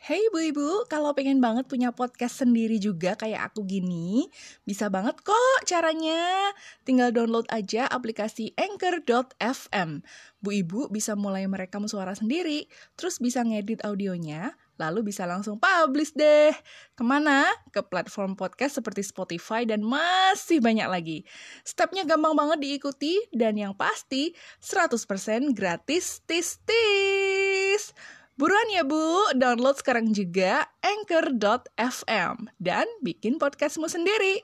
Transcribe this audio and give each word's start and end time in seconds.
Hey 0.00 0.16
ibu-ibu, 0.32 0.88
kalau 0.88 1.12
pengen 1.12 1.44
banget 1.44 1.68
punya 1.68 1.92
podcast 1.92 2.40
sendiri 2.40 2.80
juga 2.80 3.20
kayak 3.20 3.52
aku 3.52 3.68
gini, 3.68 4.32
bisa 4.64 4.88
banget 4.88 5.20
kok 5.20 5.60
caranya. 5.68 6.56
Tinggal 6.88 7.12
download 7.12 7.44
aja 7.52 7.84
aplikasi 7.84 8.56
Anchor.fm. 8.56 10.00
Bu 10.40 10.56
ibu 10.56 10.88
bisa 10.88 11.12
mulai 11.20 11.44
merekam 11.44 11.84
suara 11.84 12.16
sendiri, 12.16 12.64
terus 12.96 13.20
bisa 13.20 13.44
ngedit 13.44 13.84
audionya, 13.84 14.56
lalu 14.80 15.12
bisa 15.12 15.28
langsung 15.28 15.60
publish 15.60 16.16
deh. 16.16 16.56
Ke 16.96 17.04
mana? 17.04 17.44
Ke 17.68 17.84
platform 17.84 18.40
podcast 18.40 18.80
seperti 18.80 19.04
Spotify 19.04 19.68
dan 19.68 19.84
masih 19.84 20.64
banyak 20.64 20.88
lagi. 20.88 21.18
Stepnya 21.60 22.08
gampang 22.08 22.32
banget 22.32 22.64
diikuti, 22.64 23.20
dan 23.36 23.52
yang 23.60 23.76
pasti 23.76 24.32
100% 24.64 25.52
gratis 25.52 26.24
tis-tis. 26.24 27.92
Buruan 28.40 28.72
ya 28.72 28.88
Bu, 28.88 29.36
download 29.36 29.76
sekarang 29.76 30.16
juga 30.16 30.64
anchor.fm 30.80 32.48
dan 32.56 32.88
bikin 33.04 33.36
podcastmu 33.36 33.84
sendiri. 33.84 34.40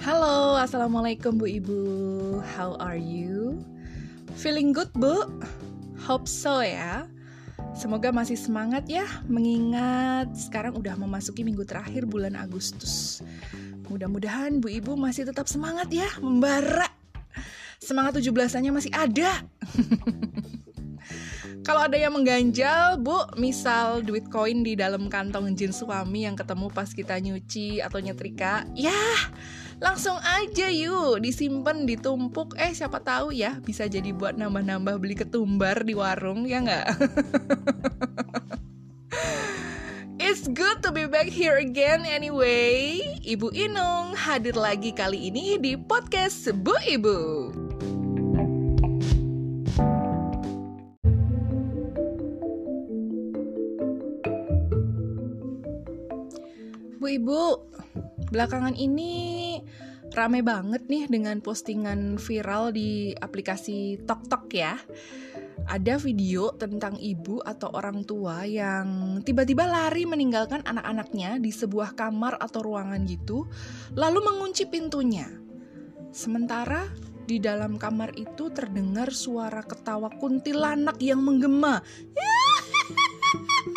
Halo, 0.00 0.56
Assalamualaikum 0.56 1.36
Bu 1.36 1.44
Ibu. 1.44 1.82
How 2.56 2.80
are 2.80 2.96
you? 2.96 3.60
Feeling 4.40 4.72
good 4.72 4.88
Bu? 4.96 5.28
Hope 6.00 6.24
so 6.24 6.64
ya. 6.64 7.04
Semoga 7.70 8.10
masih 8.10 8.34
semangat 8.34 8.84
ya, 8.90 9.06
mengingat 9.30 10.34
sekarang 10.34 10.74
udah 10.76 10.98
memasuki 10.98 11.46
minggu 11.46 11.62
terakhir 11.62 12.04
bulan 12.04 12.34
Agustus. 12.34 13.22
Mudah-mudahan 13.86 14.58
Bu 14.58 14.70
Ibu 14.70 14.98
masih 14.98 15.26
tetap 15.26 15.46
semangat 15.46 15.86
ya, 15.90 16.06
membara. 16.18 16.90
Semangat 17.78 18.18
17-annya 18.18 18.72
masih 18.74 18.92
ada. 18.92 19.40
Kalau 21.66 21.86
ada 21.86 21.94
yang 21.94 22.16
mengganjal, 22.16 22.98
Bu, 22.98 23.14
misal 23.38 24.02
duit 24.02 24.26
koin 24.26 24.66
di 24.66 24.74
dalam 24.74 25.06
kantong 25.06 25.54
jeans 25.54 25.78
suami 25.78 26.26
yang 26.26 26.34
ketemu 26.34 26.66
pas 26.74 26.90
kita 26.90 27.22
nyuci 27.22 27.78
atau 27.78 28.02
nyetrika, 28.02 28.66
ya 28.74 28.98
langsung 29.80 30.20
aja 30.20 30.68
yuk 30.68 31.24
disimpan 31.24 31.88
ditumpuk 31.88 32.52
eh 32.60 32.76
siapa 32.76 33.00
tahu 33.00 33.32
ya 33.32 33.56
bisa 33.64 33.88
jadi 33.88 34.12
buat 34.12 34.36
nambah-nambah 34.36 35.00
beli 35.00 35.16
ketumbar 35.16 35.88
di 35.88 35.96
warung 35.96 36.44
ya 36.44 36.60
nggak 36.60 36.86
It's 40.20 40.46
good 40.46 40.84
to 40.84 40.92
be 40.92 41.08
back 41.10 41.26
here 41.26 41.58
again 41.58 42.06
anyway. 42.06 43.02
Ibu 43.24 43.50
Inung 43.56 44.14
hadir 44.14 44.54
lagi 44.54 44.92
kali 44.94 45.32
ini 45.32 45.56
di 45.58 45.74
podcast 45.74 46.54
Bu 46.54 46.76
Ibu. 46.76 47.18
Bu 57.00 57.06
Ibu, 57.10 57.42
belakangan 58.30 58.78
ini 58.78 59.49
rame 60.10 60.42
banget 60.42 60.82
nih 60.90 61.06
dengan 61.06 61.38
postingan 61.38 62.18
viral 62.18 62.74
di 62.74 63.14
aplikasi 63.14 64.02
TokTok 64.02 64.44
ya. 64.50 64.74
Ada 65.70 66.00
video 66.02 66.56
tentang 66.56 66.98
ibu 66.98 67.38
atau 67.44 67.70
orang 67.70 68.02
tua 68.02 68.42
yang 68.42 69.20
tiba-tiba 69.22 69.68
lari 69.68 70.08
meninggalkan 70.08 70.66
anak-anaknya 70.66 71.38
di 71.38 71.52
sebuah 71.54 71.94
kamar 71.94 72.40
atau 72.42 72.64
ruangan 72.64 73.06
gitu, 73.06 73.46
lalu 73.94 74.18
mengunci 74.24 74.66
pintunya. 74.66 75.30
Sementara 76.10 76.90
di 77.28 77.38
dalam 77.38 77.78
kamar 77.78 78.18
itu 78.18 78.50
terdengar 78.50 79.14
suara 79.14 79.62
ketawa 79.62 80.10
kuntilanak 80.18 80.98
yang 80.98 81.22
menggema. 81.22 81.78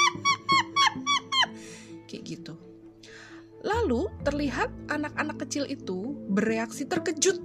Lalu 3.84 4.08
terlihat 4.24 4.72
anak-anak 4.88 5.44
kecil 5.44 5.68
itu 5.68 6.16
bereaksi 6.32 6.88
terkejut 6.88 7.36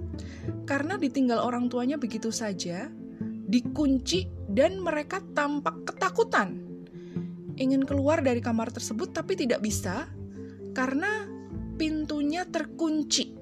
karena 0.63 0.95
ditinggal 0.95 1.35
orang 1.35 1.67
tuanya 1.67 1.99
begitu 1.99 2.31
saja, 2.31 2.87
dikunci 3.51 4.31
dan 4.47 4.79
mereka 4.79 5.19
tampak 5.35 5.83
ketakutan. 5.83 6.63
Ingin 7.59 7.83
keluar 7.83 8.23
dari 8.23 8.39
kamar 8.39 8.71
tersebut 8.71 9.11
tapi 9.11 9.35
tidak 9.35 9.59
bisa 9.59 10.07
karena 10.71 11.27
pintunya 11.75 12.47
terkunci. 12.47 13.35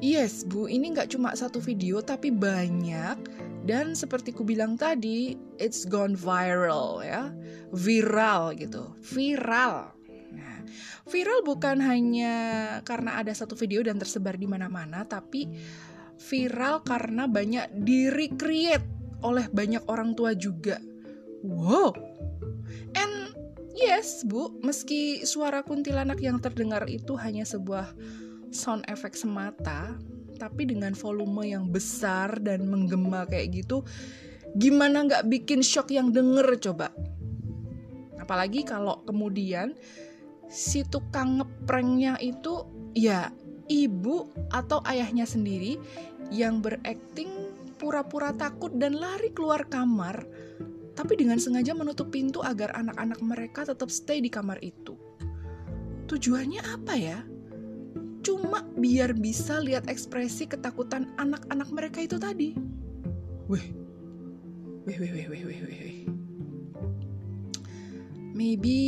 Yes, 0.00 0.48
Bu, 0.48 0.72
ini 0.72 0.96
nggak 0.96 1.12
cuma 1.12 1.36
satu 1.36 1.60
video 1.60 2.00
tapi 2.00 2.32
banyak 2.32 3.20
dan 3.68 3.92
seperti 3.92 4.32
ku 4.32 4.40
bilang 4.40 4.80
tadi, 4.80 5.36
it's 5.60 5.84
gone 5.84 6.16
viral 6.16 7.04
ya, 7.04 7.28
viral 7.76 8.56
gitu, 8.56 8.88
viral. 9.04 9.97
Nah, 10.32 10.64
viral 11.08 11.40
bukan 11.46 11.80
hanya 11.80 12.34
karena 12.84 13.20
ada 13.20 13.32
satu 13.32 13.56
video 13.56 13.80
dan 13.80 13.96
tersebar 13.96 14.36
di 14.36 14.44
mana-mana, 14.44 15.04
tapi 15.08 15.48
viral 16.18 16.82
karena 16.82 17.30
banyak 17.30 17.72
di-recreate 17.84 18.86
oleh 19.22 19.46
banyak 19.50 19.82
orang 19.88 20.12
tua 20.14 20.34
juga. 20.34 20.78
Wow. 21.46 21.94
And 22.98 23.32
yes, 23.78 24.26
Bu, 24.26 24.58
meski 24.60 25.22
suara 25.22 25.62
kuntilanak 25.62 26.18
yang 26.18 26.42
terdengar 26.42 26.84
itu 26.90 27.14
hanya 27.16 27.46
sebuah 27.46 27.94
sound 28.50 28.84
effect 28.90 29.16
semata, 29.16 29.94
tapi 30.38 30.66
dengan 30.66 30.94
volume 30.94 31.50
yang 31.50 31.70
besar 31.70 32.38
dan 32.42 32.66
menggema 32.66 33.26
kayak 33.26 33.64
gitu, 33.64 33.86
gimana 34.58 35.06
nggak 35.06 35.26
bikin 35.30 35.60
shock 35.62 35.90
yang 35.94 36.10
denger 36.14 36.58
coba? 36.62 36.94
Apalagi 38.18 38.66
kalau 38.66 39.02
kemudian 39.08 39.72
si 40.48 40.84
tukang 40.88 41.40
ngepranknya 41.40 42.16
itu 42.24 42.64
ya 42.96 43.28
ibu 43.68 44.32
atau 44.50 44.80
ayahnya 44.88 45.28
sendiri 45.28 45.76
yang 46.32 46.64
berakting 46.64 47.28
pura-pura 47.78 48.34
takut 48.34 48.74
dan 48.74 48.98
lari 48.98 49.30
keluar 49.30 49.62
kamar, 49.70 50.26
tapi 50.98 51.14
dengan 51.14 51.38
sengaja 51.38 51.72
menutup 51.72 52.10
pintu 52.10 52.42
agar 52.42 52.74
anak-anak 52.74 53.22
mereka 53.22 53.62
tetap 53.62 53.86
stay 53.88 54.18
di 54.18 54.28
kamar 54.28 54.58
itu. 54.64 54.98
Tujuannya 56.10 56.60
apa 56.64 56.94
ya? 56.98 57.22
Cuma 58.26 58.66
biar 58.76 59.14
bisa 59.14 59.62
lihat 59.62 59.86
ekspresi 59.86 60.50
ketakutan 60.50 61.14
anak-anak 61.16 61.68
mereka 61.70 62.02
itu 62.02 62.18
tadi. 62.18 62.58
Wih, 63.46 63.66
wih, 64.84 64.98
wih, 64.98 65.12
wih, 65.14 65.26
wih, 65.30 65.42
wih, 65.46 65.60
wih. 65.62 65.98
Maybe, 68.34 68.78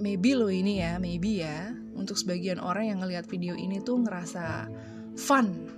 maybe 0.00 0.32
lo 0.32 0.48
ini 0.48 0.80
ya, 0.80 0.96
maybe 0.96 1.44
ya. 1.44 1.70
Untuk 1.94 2.16
sebagian 2.16 2.56
orang 2.56 2.88
yang 2.88 2.98
ngelihat 3.04 3.28
video 3.28 3.52
ini 3.52 3.78
tuh 3.84 4.00
ngerasa 4.00 4.66
fun, 5.20 5.68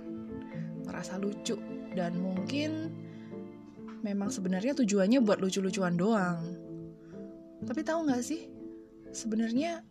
ngerasa 0.87 1.19
lucu, 1.19 1.59
dan 1.93 2.15
mungkin 2.17 2.89
memang 3.99 4.31
sebenarnya 4.31 4.71
tujuannya 4.79 5.19
buat 5.19 5.43
lucu-lucuan 5.43 5.99
doang. 5.99 6.55
Tapi 7.63 7.83
tahu 7.83 8.07
nggak 8.07 8.23
sih, 8.23 8.47
sebenarnya 9.11 9.83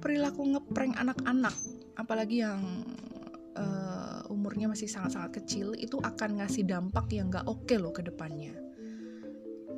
perilaku 0.00 0.56
ngeprank 0.56 0.96
anak-anak, 0.96 1.56
apalagi 2.00 2.40
yang 2.44 2.60
uh, 3.56 4.24
umurnya 4.32 4.68
masih 4.72 4.88
sangat-sangat 4.88 5.44
kecil, 5.44 5.76
itu 5.76 6.00
akan 6.00 6.40
ngasih 6.40 6.64
dampak 6.64 7.08
yang 7.12 7.28
nggak 7.28 7.44
oke 7.44 7.68
okay 7.68 7.76
loh 7.76 7.92
ke 7.92 8.00
depannya. 8.00 8.56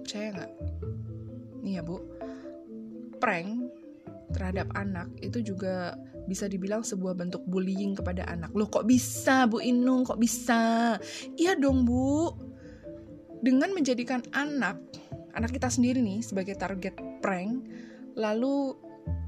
Percaya 0.02 0.30
nggak? 0.30 0.52
Nih 1.66 1.78
ya 1.78 1.82
bu, 1.82 1.98
prank 3.18 3.70
terhadap 4.34 4.66
anak 4.74 5.08
itu 5.22 5.40
juga 5.40 5.94
bisa 6.26 6.50
dibilang 6.50 6.82
sebuah 6.82 7.14
bentuk 7.14 7.46
bullying 7.46 7.94
kepada 7.94 8.26
anak. 8.26 8.50
Loh 8.52 8.66
kok 8.66 8.84
bisa 8.84 9.46
Bu 9.46 9.62
Inung, 9.62 10.02
kok 10.02 10.18
bisa? 10.18 10.94
Iya 11.38 11.54
dong 11.54 11.86
Bu. 11.86 12.34
Dengan 13.40 13.70
menjadikan 13.70 14.26
anak, 14.34 14.82
anak 15.38 15.54
kita 15.54 15.70
sendiri 15.70 16.02
nih 16.02 16.24
sebagai 16.24 16.58
target 16.58 16.98
prank, 17.22 17.62
lalu 18.18 18.74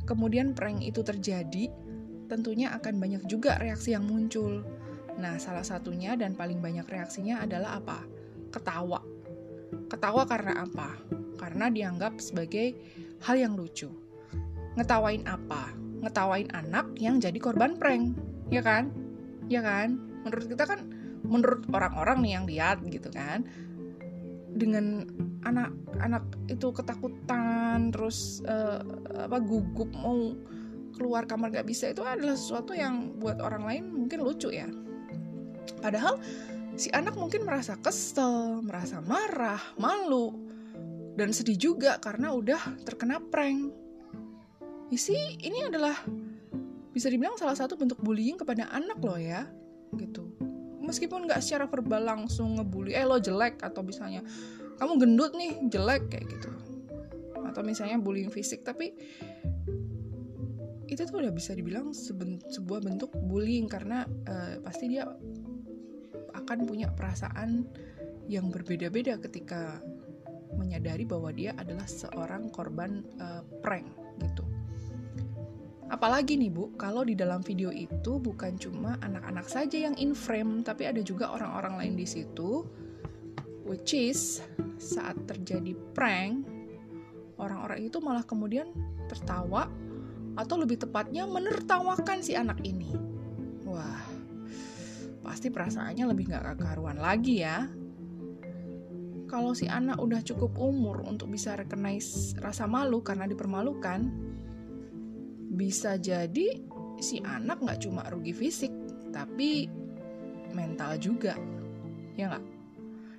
kemudian 0.09 0.57
prank 0.59 0.83
itu 0.83 1.07
terjadi, 1.07 1.71
tentunya 2.27 2.75
akan 2.75 2.99
banyak 2.99 3.23
juga 3.31 3.61
reaksi 3.63 3.95
yang 3.95 4.09
muncul. 4.09 4.67
Nah, 5.19 5.39
salah 5.39 5.63
satunya 5.63 6.15
dan 6.19 6.35
paling 6.35 6.59
banyak 6.59 6.89
reaksinya 6.89 7.45
adalah 7.45 7.79
apa? 7.79 8.03
Ketawa. 8.51 9.03
Ketawa 9.93 10.25
karena 10.25 10.65
apa? 10.65 10.99
Karena 11.39 11.71
dianggap 11.71 12.19
sebagai 12.19 12.75
hal 13.25 13.37
yang 13.39 13.55
lucu. 13.59 13.91
Ngetawain 14.79 15.27
apa? 15.27 15.75
Ngetawain 16.05 16.49
anak 16.55 16.95
yang 17.03 17.19
jadi 17.19 17.37
korban 17.39 17.75
prank, 17.79 18.15
ya 18.53 18.63
kan? 18.63 18.91
Ya 19.51 19.65
kan? 19.65 19.99
Menurut 20.23 20.47
kita 20.47 20.65
kan, 20.69 20.81
menurut 21.27 21.67
orang-orang 21.75 22.19
nih 22.23 22.33
yang 22.39 22.45
lihat 22.47 22.79
gitu 22.87 23.11
kan, 23.11 23.43
dengan 24.55 25.07
anak-anak 25.43 26.25
itu 26.51 26.71
ketakutan, 26.71 27.91
terus 27.91 28.43
uh, 28.47 28.83
apa 29.27 29.39
gugup 29.43 29.91
mau 29.95 30.35
keluar 30.99 31.25
kamar 31.31 31.55
gak 31.55 31.69
bisa 31.71 31.95
itu 31.95 32.03
adalah 32.03 32.35
sesuatu 32.35 32.75
yang 32.75 33.15
buat 33.23 33.39
orang 33.39 33.63
lain 33.63 33.85
mungkin 33.95 34.27
lucu 34.27 34.51
ya 34.51 34.67
padahal 35.79 36.19
si 36.75 36.91
anak 36.91 37.15
mungkin 37.15 37.47
merasa 37.47 37.79
kesel 37.79 38.65
merasa 38.67 38.99
marah 39.05 39.63
malu 39.79 40.48
dan 41.19 41.35
sedih 41.35 41.59
juga 41.59 41.99
karena 41.99 42.31
udah 42.31 42.79
terkena 42.87 43.19
prank. 43.19 43.75
Isi 44.95 45.35
ini 45.43 45.67
adalah 45.67 45.99
bisa 46.95 47.11
dibilang 47.11 47.35
salah 47.35 47.59
satu 47.59 47.75
bentuk 47.75 47.99
bullying 47.99 48.39
kepada 48.39 48.71
anak 48.71 49.03
loh 49.03 49.19
ya 49.19 49.51
gitu. 49.99 50.31
Meskipun 50.79 51.27
nggak 51.27 51.43
secara 51.43 51.67
verbal 51.67 52.07
langsung 52.07 52.57
ngebully 52.57 52.95
eh 52.95 53.03
lo 53.03 53.19
jelek 53.19 53.61
atau 53.61 53.83
misalnya 53.83 54.23
kamu 54.79 54.95
gendut 55.03 55.35
nih 55.35 55.59
jelek 55.67 56.07
kayak 56.07 56.31
gitu. 56.31 56.55
Atau 57.43 57.67
misalnya 57.67 57.99
bullying 57.99 58.31
fisik 58.31 58.63
tapi 58.63 58.95
itu 60.89 61.05
tuh 61.05 61.21
udah 61.21 61.35
bisa 61.35 61.53
dibilang 61.53 61.93
sebuah 62.49 62.81
bentuk 62.81 63.13
bullying 63.29 63.69
karena 63.69 64.09
uh, 64.25 64.57
pasti 64.65 64.97
dia 64.97 65.05
akan 66.33 66.65
punya 66.65 66.89
perasaan 66.95 67.69
yang 68.25 68.49
berbeda-beda 68.49 69.21
ketika 69.21 69.85
menyadari 70.57 71.05
bahwa 71.05 71.35
dia 71.35 71.53
adalah 71.59 71.85
seorang 71.85 72.49
korban 72.49 73.05
uh, 73.21 73.43
prank 73.61 73.89
gitu. 74.23 74.47
Apalagi 75.89 76.37
nih 76.37 76.53
Bu, 76.53 76.77
kalau 76.77 77.01
di 77.01 77.17
dalam 77.17 77.41
video 77.41 77.73
itu 77.73 78.21
bukan 78.21 78.61
cuma 78.61 79.01
anak-anak 79.01 79.49
saja 79.49 79.89
yang 79.89 79.97
in 79.97 80.13
frame, 80.13 80.61
tapi 80.61 80.85
ada 80.85 81.01
juga 81.01 81.33
orang-orang 81.33 81.81
lain 81.81 81.95
di 81.97 82.05
situ, 82.05 82.69
which 83.65 83.97
is 83.97 84.45
saat 84.77 85.17
terjadi 85.25 85.73
prank, 85.97 86.45
orang-orang 87.41 87.89
itu 87.89 88.05
malah 88.05 88.21
kemudian 88.21 88.69
tertawa 89.09 89.73
atau 90.37 90.61
lebih 90.61 90.77
tepatnya 90.77 91.25
menertawakan 91.25 92.21
si 92.21 92.37
anak 92.37 92.61
ini. 92.69 92.93
Wah, 93.65 94.05
pasti 95.25 95.49
perasaannya 95.49 96.05
lebih 96.05 96.29
gak 96.37 96.61
karuan 96.61 97.01
lagi 97.01 97.41
ya. 97.41 97.65
Kalau 99.29 99.53
si 99.53 99.69
anak 99.69 100.01
udah 100.01 100.25
cukup 100.25 100.57
umur 100.57 101.05
untuk 101.05 101.29
bisa 101.29 101.53
recognize 101.53 102.33
rasa 102.41 102.65
malu 102.65 103.05
karena 103.05 103.29
dipermalukan, 103.29 104.09
bisa 105.53 106.01
jadi 106.01 106.57
si 106.97 107.21
anak 107.21 107.61
nggak 107.61 107.85
cuma 107.85 108.09
rugi 108.09 108.33
fisik, 108.33 108.73
tapi 109.13 109.69
mental 110.57 110.97
juga, 110.97 111.37
ya 112.17 112.33
nggak? 112.33 112.45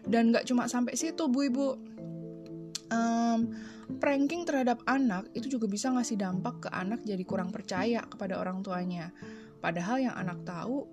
Dan 0.09 0.33
nggak 0.33 0.49
cuma 0.49 0.65
sampai 0.65 0.97
situ, 0.97 1.29
bu 1.29 1.39
ibu. 1.45 1.67
Um, 2.89 3.53
pranking 4.01 4.49
terhadap 4.49 4.81
anak 4.89 5.29
itu 5.37 5.57
juga 5.57 5.69
bisa 5.69 5.93
ngasih 5.93 6.17
dampak 6.17 6.65
ke 6.65 6.69
anak 6.73 7.05
jadi 7.05 7.21
kurang 7.21 7.53
percaya 7.53 8.01
kepada 8.09 8.41
orang 8.41 8.65
tuanya. 8.65 9.13
Padahal 9.61 10.01
yang 10.01 10.15
anak 10.17 10.41
tahu, 10.41 10.89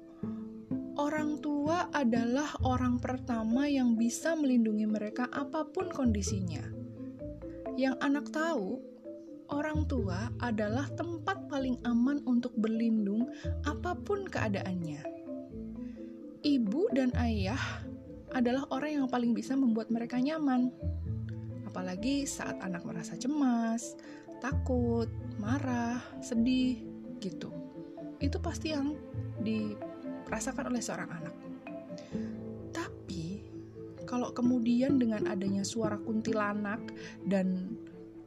orang 0.97 1.41
tua 1.45 1.93
adalah 1.93 2.57
orang 2.65 2.97
pertama 2.97 3.69
yang 3.69 3.95
bisa 3.95 4.33
melindungi 4.33 4.89
mereka 4.89 5.29
apa 5.29 5.69
pun 5.69 5.93
kondisinya. 5.93 6.65
Yang 7.77 7.97
anak 8.01 8.27
tahu, 8.33 8.81
orang 9.53 9.85
tua 9.85 10.33
adalah 10.41 10.89
tempat 10.97 11.47
paling 11.53 11.77
aman 11.85 12.25
untuk 12.25 12.57
berlindung 12.57 13.29
apa 13.69 13.93
pun 13.93 14.25
keadaannya. 14.25 15.05
Ibu 16.41 16.83
dan 16.97 17.13
ayah 17.21 17.61
adalah 18.33 18.65
orang 18.73 19.05
yang 19.05 19.09
paling 19.13 19.37
bisa 19.37 19.53
membuat 19.53 19.93
mereka 19.93 20.17
nyaman. 20.17 20.73
Apalagi 21.69 22.25
saat 22.25 22.57
anak 22.65 22.89
merasa 22.89 23.13
cemas, 23.21 23.93
takut, 24.41 25.13
marah, 25.37 26.01
sedih, 26.25 26.81
gitu. 27.21 27.53
Itu 28.17 28.41
pasti 28.41 28.73
yang 28.73 28.97
dirasakan 30.27 30.75
oleh 30.75 30.83
seorang 30.83 31.11
anak. 31.11 31.35
Tapi, 32.75 33.47
kalau 34.05 34.35
kemudian 34.35 34.99
dengan 34.99 35.31
adanya 35.31 35.63
suara 35.63 35.97
kuntilanak 35.97 36.83
dan 37.25 37.79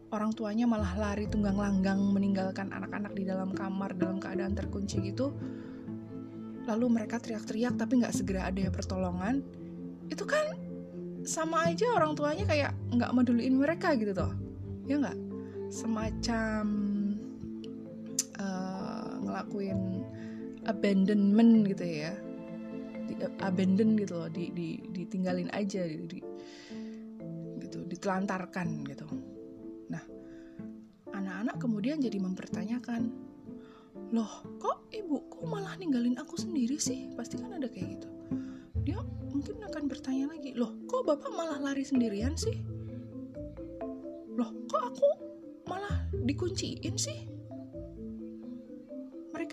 orang 0.10 0.34
tuanya 0.34 0.66
malah 0.66 0.98
lari 0.98 1.30
tunggang 1.30 1.60
langgang 1.60 2.02
meninggalkan 2.02 2.74
anak-anak 2.74 3.14
di 3.14 3.24
dalam 3.30 3.54
kamar 3.54 3.94
dalam 3.94 4.18
keadaan 4.18 4.58
terkunci 4.58 5.06
gitu 5.06 5.38
lalu 6.66 6.86
mereka 6.90 7.22
teriak-teriak 7.22 7.78
tapi 7.78 8.02
nggak 8.02 8.14
segera 8.14 8.50
ada 8.50 8.70
pertolongan 8.74 9.42
itu 10.10 10.26
kan 10.26 10.58
sama 11.26 11.70
aja 11.70 11.94
orang 11.94 12.18
tuanya 12.18 12.46
kayak 12.50 12.74
nggak 12.90 13.14
meduliin 13.14 13.58
mereka 13.58 13.94
gitu 13.98 14.18
toh 14.18 14.34
ya 14.90 14.98
nggak 14.98 15.18
semacam 15.70 16.64
uh, 18.42 19.14
ngelakuin 19.22 20.02
abandonment 20.70 21.66
gitu 21.66 21.86
ya 21.86 22.14
di, 23.10 23.18
abandon 23.42 23.98
gitu 23.98 24.14
loh 24.14 24.30
di, 24.30 24.54
di 24.54 24.78
ditinggalin 24.94 25.50
aja 25.50 25.82
di, 25.82 25.98
di 26.06 26.20
gitu 27.66 27.82
ditelantarkan 27.90 28.86
gitu 28.86 29.10
anak-anak 31.40 31.56
kemudian 31.60 32.04
jadi 32.04 32.20
mempertanyakan, 32.20 33.16
loh 34.12 34.44
kok 34.60 34.92
ibuku 34.92 35.48
malah 35.48 35.76
ninggalin 35.80 36.20
aku 36.20 36.36
sendiri 36.36 36.76
sih? 36.76 37.12
Pasti 37.16 37.40
kan 37.40 37.56
ada 37.56 37.72
kayak 37.72 37.96
gitu. 37.96 38.10
Dia 38.84 39.00
mungkin 39.32 39.64
akan 39.64 39.88
bertanya 39.88 40.36
lagi, 40.36 40.52
loh 40.52 40.76
kok 40.84 41.08
bapak 41.08 41.32
malah 41.32 41.60
lari 41.64 41.88
sendirian 41.88 42.36
sih? 42.36 42.60
Loh 44.36 44.52
kok 44.68 44.84
aku 44.92 45.10
malah 45.72 46.12
dikunciin 46.12 47.00
sih? 47.00 47.39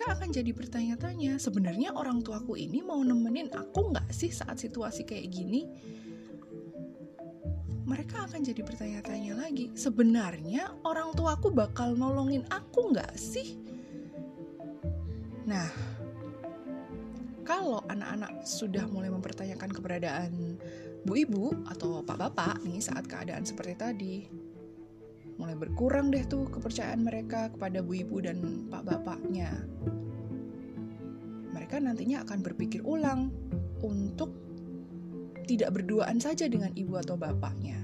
Akan 0.07 0.31
jadi 0.31 0.55
bertanya-tanya, 0.55 1.43
sebenarnya 1.43 1.91
orang 1.99 2.23
tuaku 2.23 2.55
ini 2.55 2.79
mau 2.81 3.03
nemenin 3.03 3.51
aku 3.51 3.91
nggak 3.91 4.09
sih 4.15 4.31
saat 4.31 4.63
situasi 4.63 5.03
kayak 5.03 5.29
gini? 5.35 5.63
mereka 7.87 8.27
akan 8.27 8.43
jadi 8.43 8.67
bertanya-tanya 8.67 9.33
lagi, 9.39 9.71
sebenarnya 9.79 10.75
orang 10.83 11.15
tuaku 11.15 11.55
bakal 11.55 11.95
nolongin 11.95 12.43
aku 12.51 12.91
nggak 12.91 13.15
sih? 13.15 13.55
Nah, 15.47 15.71
kalau 17.47 17.79
anak-anak 17.87 18.43
sudah 18.43 18.91
mulai 18.91 19.07
mempertanyakan 19.07 19.71
keberadaan 19.71 20.59
bu 21.07 21.15
ibu 21.15 21.55
atau 21.71 22.03
pak 22.03 22.19
bapak 22.19 22.59
nih 22.67 22.83
saat 22.83 23.07
keadaan 23.07 23.47
seperti 23.47 23.75
tadi, 23.79 24.15
mulai 25.37 25.57
berkurang 25.57 26.09
deh 26.09 26.25
tuh 26.25 26.49
kepercayaan 26.49 27.05
mereka 27.05 27.53
kepada 27.53 27.85
bu 27.85 28.01
ibu 28.01 28.25
dan 28.25 28.69
pak 28.73 28.89
bapaknya. 28.89 29.53
Mereka 31.53 31.81
nantinya 31.81 32.25
akan 32.25 32.41
berpikir 32.45 32.85
ulang 32.85 33.33
untuk 33.85 34.33
tidak 35.47 35.79
berduaan 35.79 36.19
saja 36.19 36.51
dengan 36.51 36.75
ibu 36.75 36.99
atau 36.99 37.15
bapaknya, 37.15 37.79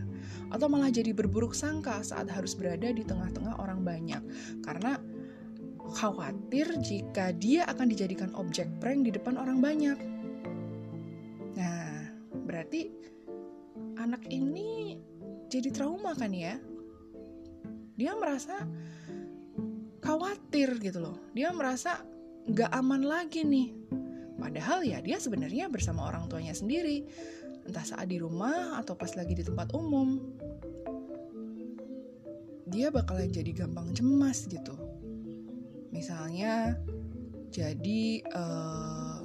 atau 0.51 0.67
malah 0.67 0.91
jadi 0.91 1.15
berburuk 1.15 1.55
sangka 1.55 2.03
saat 2.03 2.27
harus 2.27 2.59
berada 2.59 2.91
di 2.91 3.07
tengah-tengah 3.07 3.61
orang 3.61 3.87
banyak, 3.87 4.23
karena 4.67 4.99
khawatir 5.93 6.67
jika 6.81 7.31
dia 7.37 7.69
akan 7.69 7.87
dijadikan 7.93 8.33
objek 8.35 8.67
prank 8.81 9.07
di 9.07 9.13
depan 9.15 9.37
orang 9.37 9.63
banyak. 9.63 9.99
Nah, 11.55 12.11
berarti 12.49 12.91
anak 14.01 14.25
ini 14.33 14.99
jadi 15.53 15.69
trauma 15.71 16.17
kan 16.17 16.33
ya? 16.33 16.57
Dia 17.97 18.17
merasa 18.17 18.65
khawatir 20.03 20.81
gitu 20.83 20.99
loh. 21.01 21.17
Dia 21.37 21.53
merasa 21.55 22.03
nggak 22.49 22.71
aman 22.75 23.03
lagi 23.07 23.47
nih. 23.47 23.69
Padahal 24.41 24.83
ya 24.83 24.99
dia 24.99 25.23
sebenarnya 25.23 25.71
bersama 25.71 26.11
orang 26.11 26.27
tuanya 26.27 26.57
sendiri 26.57 27.07
entah 27.63 27.87
saat 27.87 28.11
di 28.11 28.19
rumah 28.19 28.79
atau 28.83 28.99
pas 28.99 29.15
lagi 29.15 29.39
di 29.39 29.45
tempat 29.47 29.71
umum. 29.75 30.19
Dia 32.73 32.89
bakalan 32.89 33.31
jadi 33.31 33.53
gampang 33.53 33.93
cemas 33.93 34.49
gitu. 34.49 34.75
Misalnya, 35.93 36.81
jadi 37.53 38.25
uh, 38.33 39.21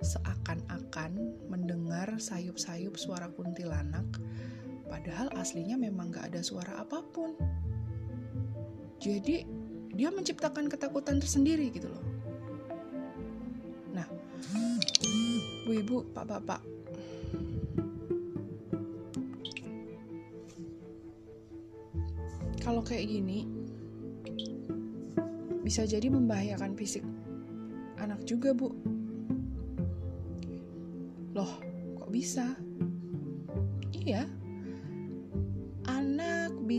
seakan-akan 0.00 1.36
mendengar 1.52 2.16
sayup-sayup 2.16 2.96
suara 2.96 3.28
kuntilanak, 3.28 4.08
padahal 4.90 5.30
aslinya 5.38 5.78
memang 5.78 6.10
gak 6.10 6.34
ada 6.34 6.42
suara 6.42 6.82
apa 6.82 6.98
pun. 7.14 7.38
Jadi, 8.98 9.46
dia 9.94 10.10
menciptakan 10.10 10.66
ketakutan 10.66 11.22
tersendiri 11.22 11.70
gitu 11.70 11.88
loh. 11.88 12.04
Nah, 13.94 14.10
Bu 15.64 15.72
Ibu, 15.78 16.10
Pak 16.10 16.26
Bapak, 16.26 16.60
kalau 22.60 22.86
kayak 22.86 23.08
gini 23.08 23.50
bisa 25.66 25.82
jadi 25.82 26.06
membahayakan 26.06 26.78
fisik 26.78 27.02
anak 27.98 28.22
juga 28.22 28.54
bu 28.54 28.70
loh 31.34 31.52
kok 31.98 32.10
bisa 32.14 32.54
iya 33.90 34.22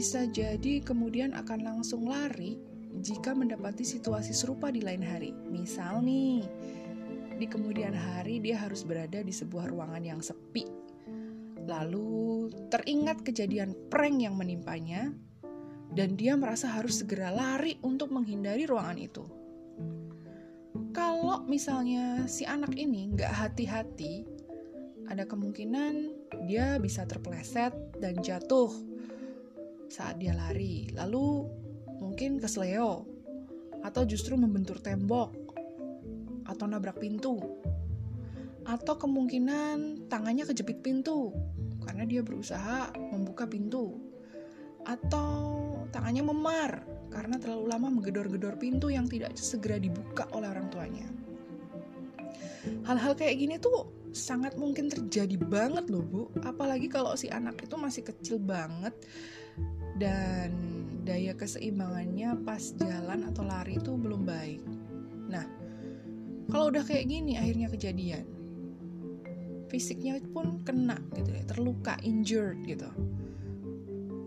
bisa 0.02 0.26
jadi 0.26 0.82
kemudian 0.82 1.30
akan 1.38 1.62
langsung 1.62 2.10
lari 2.10 2.58
jika 3.06 3.38
mendapati 3.38 3.86
situasi 3.86 4.34
serupa 4.34 4.74
di 4.74 4.82
lain 4.82 5.06
hari. 5.06 5.30
Misal 5.30 6.02
nih, 6.02 6.42
di 7.38 7.46
kemudian 7.46 7.94
hari 7.94 8.42
dia 8.42 8.58
harus 8.58 8.82
berada 8.82 9.22
di 9.22 9.30
sebuah 9.30 9.70
ruangan 9.70 10.02
yang 10.02 10.18
sepi. 10.18 10.66
Lalu 11.70 12.50
teringat 12.74 13.22
kejadian 13.22 13.78
prank 13.94 14.26
yang 14.26 14.34
menimpanya, 14.34 15.14
dan 15.94 16.18
dia 16.18 16.34
merasa 16.34 16.66
harus 16.66 17.06
segera 17.06 17.30
lari 17.30 17.78
untuk 17.86 18.10
menghindari 18.10 18.66
ruangan 18.66 18.98
itu. 18.98 19.30
Kalau 20.98 21.46
misalnya 21.46 22.26
si 22.26 22.42
anak 22.42 22.74
ini 22.74 23.14
nggak 23.14 23.34
hati-hati, 23.38 24.26
ada 25.14 25.30
kemungkinan 25.30 25.94
dia 26.50 26.82
bisa 26.82 27.06
terpleset 27.06 27.78
dan 28.02 28.18
jatuh 28.26 28.90
saat 29.92 30.24
dia 30.24 30.32
lari. 30.32 30.88
Lalu 30.96 31.44
mungkin 32.00 32.40
kesleo 32.40 33.04
atau 33.84 34.08
justru 34.08 34.40
membentur 34.40 34.80
tembok 34.80 35.36
atau 36.48 36.66
nabrak 36.72 37.04
pintu. 37.04 37.36
Atau 38.64 38.96
kemungkinan 38.96 40.08
tangannya 40.08 40.48
kejepit 40.48 40.80
pintu 40.80 41.36
karena 41.84 42.08
dia 42.08 42.24
berusaha 42.24 42.96
membuka 43.12 43.44
pintu. 43.44 44.00
Atau 44.88 45.60
tangannya 45.92 46.24
memar 46.24 46.88
karena 47.12 47.36
terlalu 47.36 47.68
lama 47.68 47.92
menggedor-gedor 47.92 48.56
pintu 48.56 48.88
yang 48.88 49.12
tidak 49.12 49.36
segera 49.36 49.76
dibuka 49.76 50.24
oleh 50.32 50.48
orang 50.48 50.72
tuanya. 50.72 51.08
Hal-hal 52.88 53.18
kayak 53.18 53.36
gini 53.36 53.56
tuh 53.60 54.02
sangat 54.12 54.60
mungkin 54.60 54.92
terjadi 54.92 55.40
banget 55.40 55.88
loh 55.88 56.04
bu 56.04 56.22
apalagi 56.44 56.92
kalau 56.92 57.16
si 57.16 57.32
anak 57.32 57.64
itu 57.64 57.76
masih 57.80 58.04
kecil 58.04 58.38
banget 58.44 58.92
dan 59.98 60.52
daya 61.02 61.34
keseimbangannya 61.34 62.46
pas 62.46 62.62
jalan 62.78 63.26
atau 63.30 63.44
lari 63.46 63.78
itu 63.78 63.98
belum 63.98 64.26
baik. 64.26 64.62
Nah 65.30 65.46
kalau 66.54 66.70
udah 66.70 66.86
kayak 66.86 67.10
gini 67.10 67.38
akhirnya 67.38 67.72
kejadian. 67.72 68.26
Fisiknya 69.72 70.20
pun 70.36 70.62
kena 70.68 71.00
gitu 71.16 71.32
ya 71.32 71.44
terluka 71.48 71.96
injured 72.04 72.60
gitu. 72.68 72.92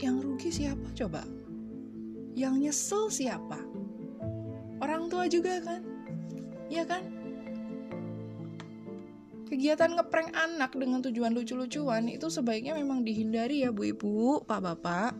Yang 0.01 0.17
rugi 0.25 0.51
siapa 0.51 0.89
coba? 0.97 1.23
Yang 2.35 2.55
nyesel 2.67 3.05
siapa? 3.13 3.61
Orang 4.83 5.07
tua 5.07 5.31
juga 5.31 5.63
kan? 5.63 5.85
Ya 6.73 6.83
kan 6.89 7.14
kegiatan 9.55 9.95
ngeprank 9.95 10.35
anak 10.35 10.75
dengan 10.75 10.99
tujuan 10.99 11.31
lucu-lucuan 11.31 12.11
itu 12.11 12.27
sebaiknya 12.27 12.75
memang 12.75 13.07
dihindari 13.07 13.63
ya 13.63 13.71
bu 13.71 13.87
ibu 13.87 14.43
pak 14.43 14.59
bapak. 14.59 15.15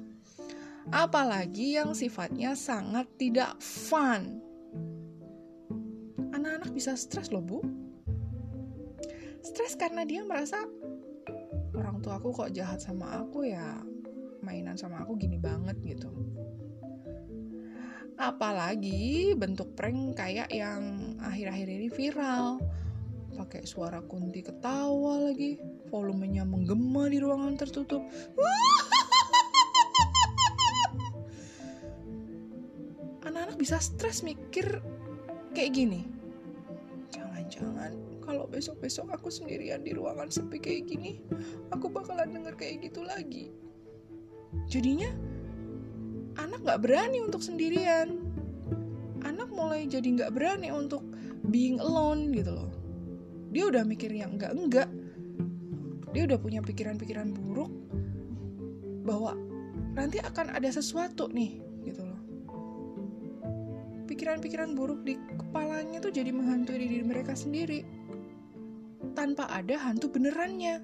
Apalagi 0.91 1.79
yang 1.79 1.95
sifatnya 1.95 2.59
sangat 2.59 3.07
tidak 3.15 3.55
fun. 3.63 4.43
Anak-anak 6.35 6.75
bisa 6.75 6.99
stres 6.99 7.31
loh 7.31 7.47
bu. 7.47 7.63
Stres 9.47 9.79
karena 9.79 10.03
dia 10.03 10.27
merasa 10.27 10.67
orang 11.79 12.03
tua 12.03 12.19
aku 12.19 12.35
kok 12.35 12.51
jahat 12.51 12.83
sama 12.83 13.23
aku 13.23 13.47
ya? 13.47 13.87
Mainan 14.43 14.75
sama 14.75 15.07
aku 15.07 15.15
gini 15.15 15.39
banget 15.39 15.79
gitu. 15.79 16.11
Apalagi 18.19 19.39
bentuk 19.39 19.79
prank 19.79 20.19
kayak 20.19 20.51
yang 20.51 21.15
akhir-akhir 21.23 21.71
ini 21.71 21.87
viral 21.87 22.59
pakai 23.35 23.67
suara 23.67 23.99
kunti 24.01 24.41
ketawa 24.41 25.19
lagi 25.31 25.59
volumenya 25.91 26.47
menggema 26.47 27.11
di 27.11 27.19
ruangan 27.19 27.59
tertutup 27.59 28.07
anak-anak 33.27 33.59
bisa 33.59 33.83
stres 33.83 34.23
mikir 34.23 34.79
kayak 35.53 35.75
gini 35.75 36.07
jangan-jangan 37.11 38.15
kalau 38.25 38.49
besok-besok 38.49 39.13
aku 39.13 39.29
sendirian 39.29 39.85
di 39.85 39.93
ruangan 39.93 40.33
sepi 40.33 40.57
kayak 40.57 40.89
gini, 40.89 41.21
aku 41.71 41.93
bakalan 41.93 42.33
denger 42.33 42.57
kayak 42.57 42.89
gitu 42.89 43.05
lagi. 43.05 43.53
Jadinya, 44.65 45.13
anak 46.41 46.65
gak 46.65 46.81
berani 46.81 47.21
untuk 47.21 47.45
sendirian. 47.45 48.25
Anak 49.29 49.53
mulai 49.53 49.85
jadi 49.85 50.25
gak 50.25 50.33
berani 50.33 50.73
untuk 50.73 51.05
being 51.53 51.77
alone 51.79 52.33
gitu 52.33 52.57
loh. 52.57 52.73
Dia 53.55 53.71
udah 53.71 53.87
mikir 53.87 54.11
yang 54.11 54.35
enggak-enggak. 54.35 54.91
Dia 56.11 56.23
udah 56.27 56.39
punya 56.43 56.59
pikiran-pikiran 56.67 57.31
buruk 57.31 57.71
bahwa 59.07 59.39
nanti 59.95 60.19
akan 60.19 60.51
ada 60.51 60.69
sesuatu 60.75 61.31
nih 61.31 61.65
pikiran-pikiran 64.15 64.79
buruk 64.79 65.03
di 65.03 65.19
kepalanya 65.19 65.99
tuh 65.99 66.15
jadi 66.15 66.31
menghantui 66.31 66.79
diri 66.79 67.03
mereka 67.03 67.35
sendiri 67.35 67.83
tanpa 69.19 69.51
ada 69.51 69.75
hantu 69.75 70.07
benerannya. 70.07 70.79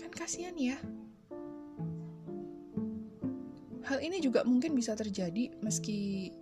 Kan 0.00 0.10
kasihan 0.16 0.56
ya. 0.56 0.80
Hal 3.84 4.00
ini 4.00 4.24
juga 4.24 4.40
mungkin 4.48 4.72
bisa 4.72 4.96
terjadi 4.96 5.52
meski 5.60 6.32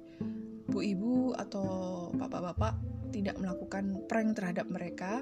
bu 0.72 0.80
ibu 0.80 1.36
atau 1.36 2.08
bapak-bapak 2.16 2.80
tidak 3.12 3.36
melakukan 3.36 4.00
prank 4.08 4.40
terhadap 4.40 4.64
mereka, 4.72 5.20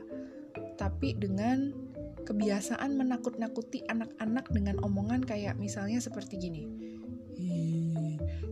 tapi 0.78 1.18
dengan 1.18 1.74
kebiasaan 2.22 2.94
menakut-nakuti 2.94 3.82
anak-anak 3.90 4.46
dengan 4.54 4.78
omongan 4.86 5.26
kayak 5.26 5.58
misalnya 5.58 5.98
seperti 5.98 6.38
gini. 6.38 6.64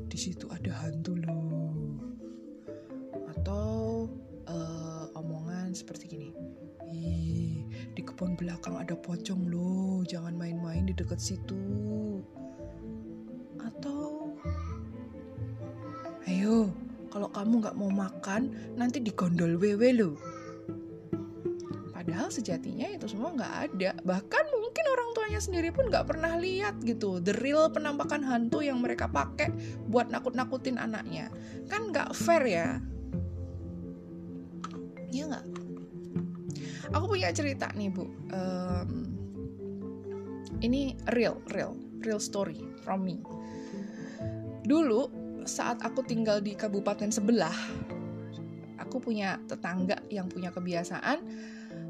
Di 0.08 0.34
situ 0.34 0.50
ada 0.50 0.74
hantu 0.82 1.14
loh. 1.14 1.94
Atau 3.38 4.10
uh, 4.50 5.06
omongan 5.14 5.78
seperti 5.78 6.10
gini. 6.10 6.30
Ih, 6.90 7.62
di 7.94 8.02
kebun 8.02 8.34
belakang 8.34 8.74
ada 8.74 8.98
pocong 8.98 9.46
loh 9.46 10.02
jangan 10.02 10.34
main-main 10.34 10.90
di 10.90 10.96
dekat 10.96 11.22
situ. 11.22 11.62
Atau 13.62 14.34
ayo 16.26 16.74
kalau 17.18 17.34
kamu 17.34 17.54
nggak 17.66 17.74
mau 17.74 17.90
makan 17.90 18.54
nanti 18.78 19.02
digondol 19.02 19.58
wewe 19.58 19.90
loh 19.90 20.14
Padahal 21.90 22.30
sejatinya 22.30 22.88
itu 22.88 23.10
semua 23.10 23.34
nggak 23.34 23.54
ada. 23.68 23.90
Bahkan 24.00 24.44
mungkin 24.54 24.84
orang 24.86 25.08
tuanya 25.12 25.42
sendiri 25.44 25.68
pun 25.74 25.92
nggak 25.92 26.08
pernah 26.08 26.40
lihat 26.40 26.80
gitu. 26.80 27.20
The 27.20 27.36
real 27.42 27.68
penampakan 27.68 28.24
hantu 28.24 28.64
yang 28.64 28.80
mereka 28.80 29.10
pakai 29.10 29.52
buat 29.90 30.08
nakut-nakutin 30.08 30.80
anaknya. 30.80 31.28
Kan 31.68 31.92
nggak 31.92 32.16
fair 32.16 32.48
ya. 32.48 32.68
Iya 35.12 35.24
nggak? 35.36 35.46
Aku 36.96 37.04
punya 37.12 37.28
cerita 37.34 37.68
nih 37.76 37.92
bu. 37.92 38.08
Um, 38.32 38.90
ini 40.64 40.96
real, 41.12 41.44
real, 41.52 41.76
real 42.00 42.22
story 42.22 42.62
from 42.86 43.04
me. 43.04 43.20
Dulu 44.64 45.27
saat 45.48 45.80
aku 45.80 46.04
tinggal 46.04 46.44
di 46.44 46.52
kabupaten 46.52 47.08
sebelah, 47.08 47.56
aku 48.76 49.00
punya 49.00 49.40
tetangga 49.48 49.96
yang 50.12 50.28
punya 50.28 50.52
kebiasaan 50.52 51.24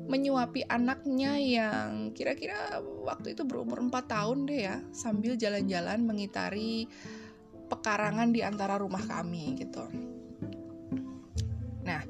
menyuapi 0.09 0.65
anaknya 0.73 1.37
yang 1.37 2.17
kira-kira 2.17 2.81
waktu 3.05 3.37
itu 3.37 3.45
berumur 3.45 3.77
4 3.85 4.09
tahun 4.09 4.49
deh 4.49 4.61
ya 4.65 4.81
sambil 4.89 5.37
jalan-jalan 5.37 6.01
mengitari 6.01 6.89
pekarangan 7.69 8.33
di 8.33 8.41
antara 8.41 8.81
rumah 8.81 9.05
kami 9.05 9.53
gitu. 9.61 9.85
Nah, 11.85 12.01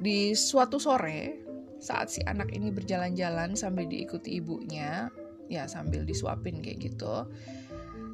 di 0.00 0.32
suatu 0.32 0.80
sore 0.80 1.44
saat 1.84 2.08
si 2.08 2.24
anak 2.24 2.48
ini 2.56 2.72
berjalan-jalan 2.72 3.52
sambil 3.60 3.84
diikuti 3.84 4.40
ibunya, 4.40 5.12
ya 5.52 5.68
sambil 5.68 6.08
disuapin 6.08 6.64
kayak 6.64 6.80
gitu. 6.80 7.28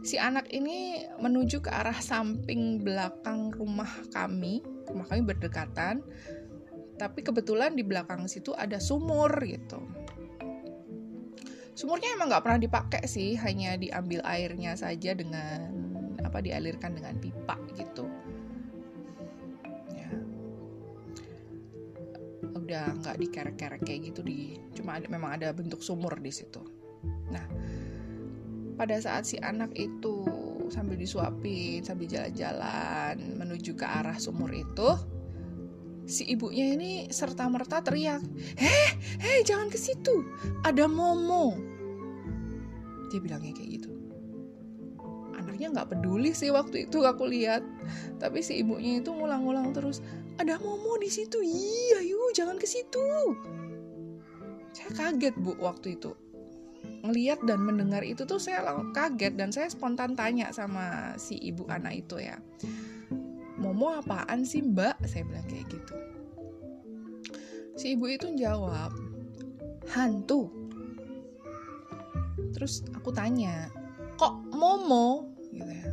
Si 0.01 0.17
anak 0.17 0.49
ini 0.49 1.05
menuju 1.21 1.61
ke 1.61 1.69
arah 1.69 1.97
samping 2.01 2.81
belakang 2.81 3.53
rumah 3.53 3.91
kami, 4.17 4.65
rumah 4.89 5.05
kami 5.05 5.21
berdekatan. 5.29 6.01
Tapi 6.97 7.21
kebetulan 7.21 7.77
di 7.77 7.85
belakang 7.85 8.25
situ 8.25 8.57
ada 8.57 8.81
sumur 8.81 9.29
gitu. 9.45 9.81
Sumurnya 11.77 12.13
emang 12.17 12.29
nggak 12.33 12.45
pernah 12.45 12.61
dipakai 12.61 13.05
sih 13.09 13.37
hanya 13.41 13.77
diambil 13.77 14.21
airnya 14.25 14.77
saja 14.77 15.17
dengan 15.17 15.73
apa 16.21 16.45
dialirkan 16.45 16.93
dengan 16.97 17.17
pipa 17.17 17.57
gitu. 17.77 18.05
Ya. 19.97 20.13
Udah 22.53 22.85
nggak 23.01 23.17
dikerek-kerek 23.21 23.81
kayak 23.85 24.13
gitu 24.13 24.21
di 24.21 24.61
cuma 24.77 25.01
ada, 25.01 25.09
memang 25.09 25.41
ada 25.41 25.49
bentuk 25.57 25.81
sumur 25.81 26.21
di 26.21 26.33
situ. 26.33 26.61
Nah 27.33 27.60
pada 28.81 28.97
saat 28.97 29.29
si 29.29 29.37
anak 29.37 29.77
itu 29.77 30.25
sambil 30.73 30.97
disuapin 30.97 31.85
sambil 31.85 32.09
jalan-jalan 32.09 33.37
menuju 33.37 33.77
ke 33.77 33.85
arah 33.85 34.17
sumur 34.17 34.49
itu 34.49 34.97
si 36.09 36.25
ibunya 36.33 36.73
ini 36.73 37.13
serta 37.13 37.45
merta 37.53 37.85
teriak, 37.85 38.25
"Heh, 38.57 38.91
heh, 39.21 39.39
jangan 39.45 39.69
ke 39.69 39.77
situ. 39.77 40.25
Ada 40.65 40.89
Momo." 40.89 41.55
Dia 43.13 43.21
bilangnya 43.21 43.53
kayak 43.53 43.71
gitu. 43.79 43.93
Anaknya 45.37 45.77
nggak 45.77 45.89
peduli 45.93 46.33
sih 46.33 46.49
waktu 46.49 46.89
itu 46.89 47.05
aku 47.05 47.29
lihat 47.29 47.61
tapi 48.17 48.41
si 48.41 48.65
ibunya 48.65 49.05
itu 49.05 49.13
ngulang-ngulang 49.13 49.77
terus 49.77 50.01
ada 50.41 50.57
momo 50.61 50.97
di 51.01 51.09
situ 51.09 51.41
iya 51.45 52.01
yuk 52.05 52.33
jangan 52.37 52.57
ke 52.61 52.69
situ 52.69 53.05
saya 54.73 54.91
kaget 54.93 55.35
bu 55.41 55.57
waktu 55.61 55.97
itu 55.97 56.13
ngeliat 57.01 57.41
dan 57.49 57.65
mendengar 57.65 58.05
itu 58.05 58.29
tuh 58.29 58.39
saya 58.39 58.65
kaget 58.93 59.35
dan 59.35 59.51
saya 59.51 59.69
spontan 59.73 60.13
tanya 60.13 60.53
sama 60.53 61.17
si 61.17 61.37
ibu 61.41 61.65
anak 61.69 62.05
itu 62.05 62.21
ya 62.21 62.37
Momo 63.61 63.93
apaan 63.93 64.41
sih 64.49 64.65
mbak? 64.65 64.97
Saya 65.05 65.29
bilang 65.29 65.45
kayak 65.45 65.69
gitu. 65.69 65.95
Si 67.77 67.93
ibu 67.93 68.09
itu 68.09 68.33
jawab, 68.33 68.89
hantu. 69.93 70.49
Terus 72.57 72.81
aku 72.97 73.13
tanya, 73.13 73.69
kok 74.17 74.33
Momo? 74.49 75.37
Gitu 75.53 75.69
ya. 75.69 75.89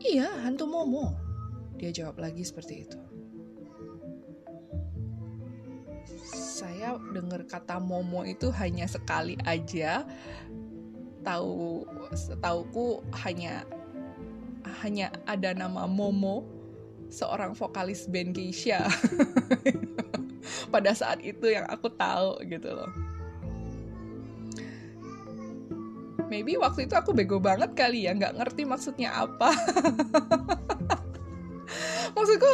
Iya, 0.00 0.28
hantu 0.46 0.70
Momo. 0.70 1.18
Dia 1.74 1.90
jawab 1.90 2.22
lagi 2.22 2.46
seperti 2.46 2.86
itu. 2.86 2.98
Saya 6.60 7.00
dengar 7.16 7.40
kata 7.48 7.80
Momo 7.80 8.20
itu 8.28 8.52
hanya 8.52 8.84
sekali 8.84 9.32
aja. 9.48 10.04
Tahu, 11.24 11.88
setauku 12.12 13.00
hanya 13.24 13.64
hanya 14.84 15.08
ada 15.24 15.56
nama 15.56 15.88
Momo, 15.88 16.44
seorang 17.08 17.56
vokalis 17.56 18.04
band 18.12 18.36
Geisha. 18.36 18.84
Pada 20.72 20.92
saat 20.92 21.24
itu 21.24 21.48
yang 21.48 21.64
aku 21.64 21.88
tahu 21.96 22.44
gitu 22.44 22.76
loh. 22.76 22.92
Maybe 26.28 26.60
waktu 26.60 26.84
itu 26.84 26.92
aku 26.92 27.16
bego 27.16 27.40
banget 27.40 27.72
kali 27.72 28.04
ya, 28.04 28.12
nggak 28.12 28.36
ngerti 28.36 28.68
maksudnya 28.68 29.16
apa. 29.16 29.48
Maksudku, 32.14 32.52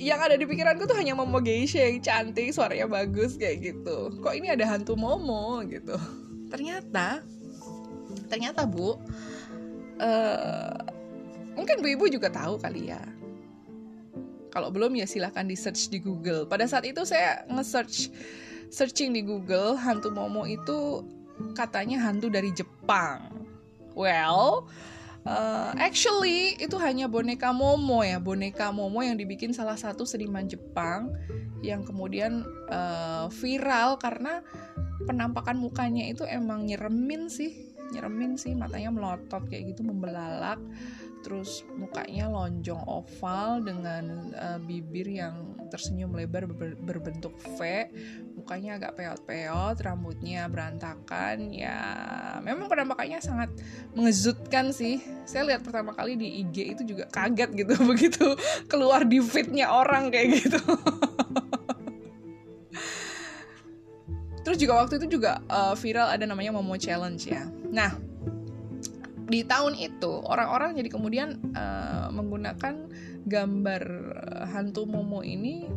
yang 0.00 0.16
ada 0.16 0.32
di 0.40 0.48
pikiranku 0.48 0.88
tuh 0.88 0.96
hanya 0.96 1.12
Momo 1.12 1.44
Geisha 1.44 1.84
yang 1.84 2.00
cantik, 2.00 2.56
suaranya 2.56 2.88
bagus 2.88 3.36
kayak 3.36 3.60
gitu. 3.60 4.16
Kok 4.24 4.32
ini 4.32 4.48
ada 4.48 4.64
hantu 4.64 4.96
Momo 4.96 5.60
gitu? 5.68 6.00
Ternyata, 6.48 7.20
ternyata 8.32 8.64
bu, 8.64 8.96
uh, 10.00 10.74
Mungkin 11.60 11.84
Bu 11.84 11.88
Ibu 11.92 12.04
juga 12.08 12.32
tahu 12.32 12.56
kali 12.56 12.88
ya. 12.88 13.04
Kalau 14.50 14.72
belum 14.72 14.96
ya 14.96 15.06
silahkan 15.06 15.44
di 15.46 15.54
search 15.54 15.92
di 15.92 16.00
Google. 16.00 16.48
Pada 16.48 16.64
saat 16.64 16.88
itu 16.88 17.04
saya 17.04 17.44
nge-search 17.52 18.10
searching 18.72 19.14
di 19.14 19.22
Google 19.22 19.76
hantu 19.76 20.08
Momo 20.08 20.48
itu 20.48 21.04
katanya 21.52 22.00
hantu 22.00 22.32
dari 22.32 22.48
Jepang. 22.56 23.28
Well, 23.92 24.70
uh, 25.26 25.72
actually 25.76 26.56
itu 26.60 26.76
hanya 26.80 27.10
boneka 27.10 27.50
Momo 27.52 28.00
ya, 28.04 28.20
boneka 28.22 28.72
Momo 28.72 29.00
yang 29.04 29.16
dibikin 29.18 29.52
salah 29.52 29.76
satu 29.76 30.04
seniman 30.08 30.46
Jepang 30.46 31.12
yang 31.60 31.84
kemudian 31.84 32.44
uh, 32.72 33.28
viral 33.28 34.00
karena 34.00 34.40
penampakan 35.04 35.60
mukanya 35.60 36.08
itu 36.08 36.24
emang 36.24 36.64
nyeremin 36.64 37.28
sih, 37.28 37.72
nyeremin 37.92 38.36
sih, 38.40 38.56
matanya 38.56 38.92
melotot 38.92 39.44
kayak 39.48 39.76
gitu 39.76 39.84
membelalak. 39.84 40.60
Terus 41.20 41.68
mukanya 41.76 42.32
lonjong 42.32 42.80
oval 42.88 43.60
dengan 43.60 44.32
uh, 44.32 44.56
bibir 44.56 45.04
yang 45.04 45.52
tersenyum 45.68 46.16
lebar 46.16 46.48
ber 46.48 46.80
berbentuk 46.80 47.36
V, 47.60 47.92
mukanya 48.40 48.80
agak 48.80 48.96
peot-peot, 48.96 49.76
rambutnya 49.84 50.48
berantakan. 50.48 51.52
Ya, 51.52 51.76
memang 52.40 52.72
penampakannya 52.72 53.20
sangat 53.20 53.52
mengejutkan 53.92 54.72
sih. 54.72 55.04
Saya 55.28 55.44
lihat 55.52 55.60
pertama 55.60 55.92
kali 55.92 56.16
di 56.16 56.40
IG 56.40 56.72
itu 56.80 56.82
juga 56.96 57.04
kaget 57.12 57.52
gitu 57.52 57.76
begitu 57.92 58.32
keluar 58.64 59.04
di 59.04 59.20
feednya 59.20 59.68
orang 59.68 60.08
kayak 60.08 60.40
gitu. 60.40 60.56
Terus 64.40 64.56
juga 64.56 64.80
waktu 64.80 64.96
itu 65.04 65.20
juga 65.20 65.44
uh, 65.52 65.76
viral 65.76 66.16
ada 66.16 66.24
namanya 66.24 66.56
Momo 66.56 66.80
Challenge 66.80 67.20
ya. 67.20 67.44
Nah, 67.70 67.92
di 69.30 69.46
tahun 69.46 69.78
itu 69.78 70.10
orang-orang 70.26 70.74
jadi 70.80 70.88
kemudian 70.90 71.38
uh, 71.54 72.08
menggunakan 72.10 72.88
gambar 73.28 73.82
hantu 74.50 74.88
Momo 74.88 75.22
ini 75.22 75.68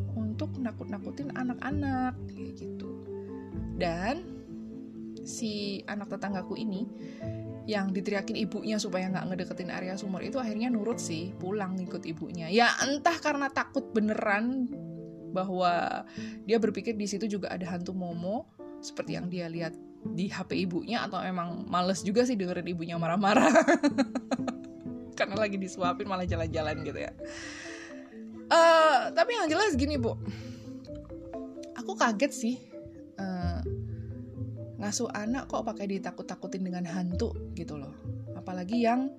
untuk 0.45 0.61
nakut-nakutin 0.61 1.31
anak-anak 1.33 2.13
kayak 2.27 2.53
gitu. 2.59 3.03
Dan 3.79 4.23
si 5.23 5.81
anak 5.87 6.11
tetanggaku 6.11 6.59
ini 6.59 6.83
yang 7.63 7.95
diteriakin 7.95 8.35
ibunya 8.35 8.75
supaya 8.75 9.07
nggak 9.07 9.31
ngedeketin 9.31 9.71
area 9.71 9.95
sumur 9.95 10.19
itu 10.19 10.35
akhirnya 10.35 10.67
nurut 10.67 10.99
sih 10.99 11.31
pulang 11.39 11.79
ngikut 11.79 12.03
ibunya. 12.03 12.51
Ya 12.51 12.75
entah 12.83 13.15
karena 13.23 13.47
takut 13.47 13.87
beneran 13.95 14.67
bahwa 15.31 16.03
dia 16.45 16.59
berpikir 16.59 16.93
di 16.93 17.07
situ 17.07 17.25
juga 17.25 17.49
ada 17.49 17.65
hantu 17.71 17.95
Momo 17.95 18.51
seperti 18.83 19.15
yang 19.15 19.31
dia 19.31 19.47
lihat 19.47 19.73
di 20.03 20.27
HP 20.27 20.67
ibunya 20.67 21.07
atau 21.07 21.23
emang 21.23 21.63
males 21.71 22.03
juga 22.03 22.27
sih 22.27 22.35
dengerin 22.35 22.67
ibunya 22.67 22.99
marah-marah. 22.99 23.55
Karena 25.17 25.39
lagi 25.39 25.55
disuapin 25.55 26.09
malah 26.09 26.27
jalan-jalan 26.27 26.83
gitu 26.83 26.99
ya 26.99 27.13
uh, 28.49 29.11
tapi 29.11 29.31
yang 29.37 29.47
jelas 29.47 29.75
gini 29.77 29.95
bu. 29.99 30.15
Aku 31.79 31.99
kaget 31.99 32.31
sih 32.31 32.55
uh, 33.19 33.59
ngasuh 34.79 35.11
anak 35.15 35.47
kok 35.51 35.63
pakai 35.63 35.87
ditakut-takutin 35.87 36.63
dengan 36.63 36.83
hantu 36.87 37.31
gitu 37.55 37.79
loh. 37.79 37.93
Apalagi 38.35 38.83
yang 38.83 39.11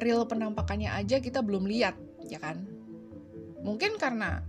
real 0.00 0.24
penampakannya 0.28 0.92
aja 0.92 1.20
kita 1.20 1.40
belum 1.40 1.68
lihat 1.68 1.96
ya 2.28 2.40
kan? 2.40 2.64
Mungkin 3.60 4.00
karena 4.00 4.40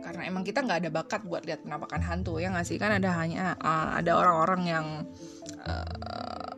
karena 0.00 0.22
emang 0.26 0.42
kita 0.42 0.64
nggak 0.64 0.80
ada 0.84 0.90
bakat 0.90 1.22
buat 1.28 1.44
lihat 1.44 1.62
penampakan 1.64 2.00
hantu 2.00 2.40
ya 2.40 2.48
nggak 2.52 2.66
sih? 2.66 2.80
Kan 2.80 2.96
ada 2.96 3.10
hanya 3.20 3.56
uh, 3.60 3.96
ada 4.00 4.16
orang-orang 4.16 4.62
yang 4.64 4.86
uh, 5.64 6.52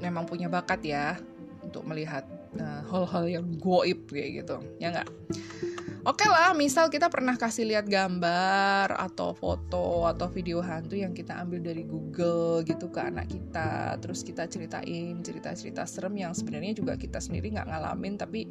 memang 0.00 0.24
punya 0.28 0.48
bakat 0.48 0.80
ya 0.84 1.16
untuk 1.64 1.84
melihat 1.88 2.24
hal 2.64 3.04
hal-hal 3.04 3.24
yang 3.28 3.46
goib 3.60 4.08
kayak 4.08 4.44
gitu 4.44 4.56
ya 4.80 4.94
nggak 4.94 5.08
Oke 6.06 6.22
okay 6.22 6.30
lah, 6.30 6.54
misal 6.54 6.86
kita 6.86 7.10
pernah 7.10 7.34
kasih 7.34 7.66
lihat 7.66 7.90
gambar 7.90 8.94
atau 8.94 9.34
foto 9.34 10.06
atau 10.06 10.30
video 10.30 10.62
hantu 10.62 10.94
yang 10.94 11.10
kita 11.10 11.34
ambil 11.34 11.58
dari 11.58 11.82
Google 11.82 12.62
gitu 12.62 12.94
ke 12.94 13.02
anak 13.02 13.26
kita, 13.26 13.98
terus 13.98 14.22
kita 14.22 14.46
ceritain 14.46 15.18
cerita-cerita 15.18 15.82
serem 15.82 16.14
yang 16.14 16.30
sebenarnya 16.30 16.78
juga 16.78 16.94
kita 16.94 17.18
sendiri 17.18 17.50
nggak 17.58 17.66
ngalamin 17.66 18.14
tapi 18.14 18.46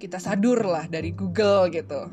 kita 0.00 0.16
sadur 0.16 0.64
lah 0.64 0.88
dari 0.88 1.12
Google 1.12 1.68
gitu 1.68 2.08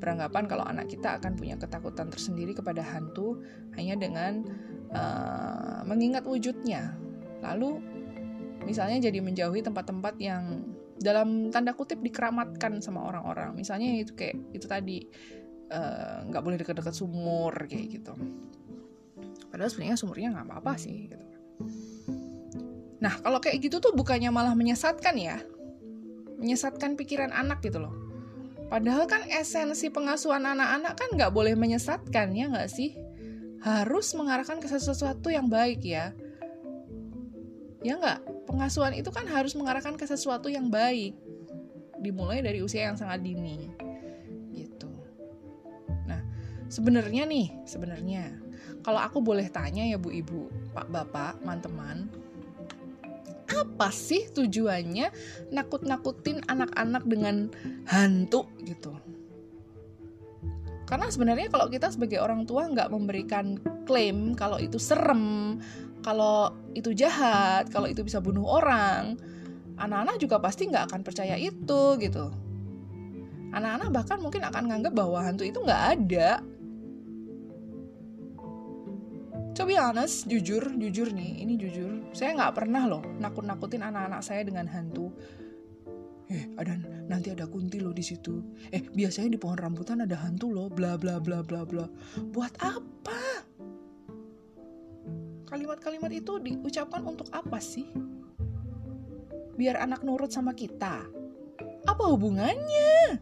beranggapan 0.00 0.44
kalau 0.48 0.64
anak 0.64 0.88
kita 0.88 1.20
akan 1.20 1.36
punya 1.36 1.60
ketakutan 1.60 2.08
tersendiri 2.08 2.56
kepada 2.56 2.80
hantu 2.80 3.44
hanya 3.76 4.00
dengan 4.00 4.48
uh, 4.96 5.84
mengingat 5.84 6.24
wujudnya. 6.24 6.96
Lalu 7.44 7.84
misalnya 8.64 9.10
jadi 9.10 9.18
menjauhi 9.24 9.64
tempat-tempat 9.64 10.14
yang 10.20 10.64
dalam 11.00 11.48
tanda 11.48 11.72
kutip 11.72 12.00
dikeramatkan 12.04 12.84
sama 12.84 13.04
orang-orang. 13.08 13.56
Misalnya 13.56 14.04
itu 14.04 14.12
kayak 14.12 14.36
itu 14.52 14.66
tadi 14.68 14.98
eh, 15.72 16.16
nggak 16.28 16.40
uh, 16.40 16.44
boleh 16.44 16.56
dekat-dekat 16.60 16.92
sumur 16.92 17.52
kayak 17.64 18.00
gitu. 18.00 18.12
Padahal 19.48 19.70
sebenarnya 19.72 19.96
sumurnya 19.96 20.28
nggak 20.36 20.46
apa-apa 20.46 20.72
sih. 20.76 21.08
Gitu. 21.08 21.16
Nah 23.00 23.14
kalau 23.24 23.40
kayak 23.40 23.64
gitu 23.64 23.80
tuh 23.80 23.96
bukannya 23.96 24.28
malah 24.28 24.52
menyesatkan 24.52 25.16
ya, 25.16 25.40
menyesatkan 26.36 27.00
pikiran 27.00 27.32
anak 27.32 27.64
gitu 27.64 27.80
loh 27.80 28.10
Padahal 28.70 29.10
kan 29.10 29.26
esensi 29.26 29.90
pengasuhan 29.90 30.46
anak-anak 30.46 30.94
kan 30.94 31.08
nggak 31.18 31.34
boleh 31.34 31.58
menyesatkan 31.58 32.30
ya 32.30 32.46
nggak 32.46 32.70
sih? 32.70 32.94
Harus 33.66 34.14
mengarahkan 34.14 34.62
ke 34.62 34.70
sesuatu 34.70 35.26
yang 35.26 35.50
baik 35.50 35.82
ya. 35.82 36.14
Ya 37.80 37.96
nggak? 37.96 38.44
Pengasuhan 38.44 38.92
itu 38.92 39.08
kan 39.08 39.24
harus 39.28 39.56
mengarahkan 39.56 39.96
ke 39.96 40.04
sesuatu 40.04 40.52
yang 40.52 40.68
baik. 40.68 41.16
Dimulai 42.00 42.44
dari 42.44 42.60
usia 42.60 42.88
yang 42.92 42.96
sangat 43.00 43.24
dini. 43.24 43.72
Gitu. 44.52 44.92
Nah, 46.04 46.20
sebenarnya 46.68 47.24
nih, 47.24 47.48
sebenarnya 47.64 48.36
kalau 48.80 49.00
aku 49.00 49.20
boleh 49.24 49.48
tanya 49.48 49.84
ya 49.84 49.96
Bu 49.96 50.12
Ibu, 50.12 50.72
Pak 50.76 50.88
Bapak, 50.92 51.40
teman-teman, 51.40 52.08
apa 53.50 53.88
sih 53.90 54.30
tujuannya 54.30 55.10
nakut-nakutin 55.50 56.44
anak-anak 56.46 57.02
dengan 57.04 57.50
hantu 57.90 58.46
gitu 58.62 58.94
karena 60.86 61.06
sebenarnya 61.06 61.46
kalau 61.54 61.70
kita 61.70 61.86
sebagai 61.86 62.18
orang 62.18 62.46
tua 62.50 62.66
nggak 62.66 62.90
memberikan 62.90 63.62
klaim 63.86 64.34
kalau 64.34 64.58
itu 64.58 64.74
serem 64.74 65.58
kalau 66.00 66.52
itu 66.72 66.92
jahat 66.96 67.68
kalau 67.68 67.88
itu 67.88 68.00
bisa 68.04 68.20
bunuh 68.20 68.44
orang 68.44 69.16
anak-anak 69.80 70.20
juga 70.20 70.40
pasti 70.40 70.68
nggak 70.68 70.92
akan 70.92 71.00
percaya 71.00 71.36
itu 71.36 71.82
gitu 72.00 72.32
anak-anak 73.50 73.88
bahkan 73.90 74.18
mungkin 74.22 74.44
akan 74.46 74.64
nganggap 74.70 74.92
bahwa 74.94 75.18
hantu 75.24 75.44
itu 75.48 75.58
nggak 75.60 75.84
ada 75.96 76.40
To 79.58 79.68
be 79.68 79.76
honest, 79.76 80.24
jujur, 80.24 80.62
jujur 80.80 81.12
nih, 81.12 81.44
ini 81.44 81.60
jujur, 81.60 82.14
saya 82.16 82.32
nggak 82.32 82.56
pernah 82.56 82.88
loh 82.88 83.04
nakut-nakutin 83.20 83.84
anak-anak 83.84 84.24
saya 84.24 84.40
dengan 84.40 84.64
hantu. 84.64 85.12
Eh, 86.32 86.48
ada 86.56 86.80
nanti 87.10 87.28
ada 87.28 87.44
kunti 87.44 87.76
loh 87.76 87.92
di 87.92 88.00
situ. 88.00 88.40
Eh, 88.72 88.88
biasanya 88.88 89.34
di 89.34 89.38
pohon 89.42 89.60
rambutan 89.60 90.00
ada 90.00 90.16
hantu 90.16 90.54
loh, 90.54 90.72
bla 90.72 90.96
bla 90.96 91.20
bla 91.20 91.44
bla 91.44 91.68
bla. 91.68 91.84
Buat 92.32 92.56
apa? 92.62 93.20
Kalimat-kalimat 95.80 96.12
itu 96.12 96.32
diucapkan 96.44 97.00
untuk 97.08 97.32
apa 97.32 97.56
sih? 97.56 97.88
Biar 99.56 99.80
anak 99.80 100.04
nurut 100.04 100.28
sama 100.28 100.52
kita. 100.52 101.08
Apa 101.88 102.04
hubungannya? 102.04 103.16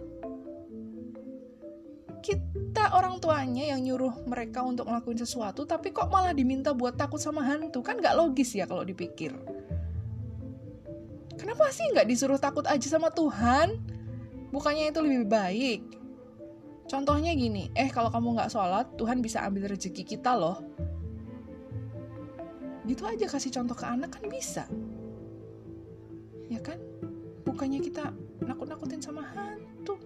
kita 2.18 2.98
orang 2.98 3.22
tuanya 3.22 3.72
yang 3.72 3.80
nyuruh 3.80 4.26
mereka 4.26 4.60
untuk 4.60 4.90
ngelakuin 4.90 5.22
sesuatu 5.22 5.64
tapi 5.64 5.94
kok 5.94 6.10
malah 6.12 6.34
diminta 6.34 6.74
buat 6.76 6.98
takut 6.98 7.16
sama 7.22 7.40
hantu 7.40 7.80
kan 7.80 7.96
nggak 7.96 8.12
logis 8.18 8.52
ya 8.52 8.68
kalau 8.68 8.84
dipikir 8.84 9.32
kenapa 11.38 11.72
sih 11.72 11.88
nggak 11.94 12.04
disuruh 12.04 12.36
takut 12.36 12.68
aja 12.68 12.84
sama 12.84 13.08
Tuhan 13.14 13.80
bukannya 14.52 14.92
itu 14.92 15.00
lebih 15.00 15.24
baik 15.30 15.80
contohnya 16.90 17.32
gini 17.32 17.72
eh 17.72 17.88
kalau 17.88 18.12
kamu 18.12 18.36
nggak 18.36 18.50
sholat 18.52 18.92
Tuhan 18.98 19.24
bisa 19.24 19.40
ambil 19.46 19.72
rezeki 19.72 20.04
kita 20.04 20.36
loh 20.36 20.60
gitu 22.88 23.04
aja 23.04 23.28
kasih 23.28 23.52
contoh 23.52 23.76
ke 23.76 23.84
anak 23.84 24.16
kan 24.16 24.24
bisa. 24.32 24.64
Ya 26.48 26.56
kan? 26.64 26.80
Bukannya 27.44 27.84
kita 27.84 28.08
nakut-nakutin 28.40 29.04
sama 29.04 29.28
hantu. 29.28 30.00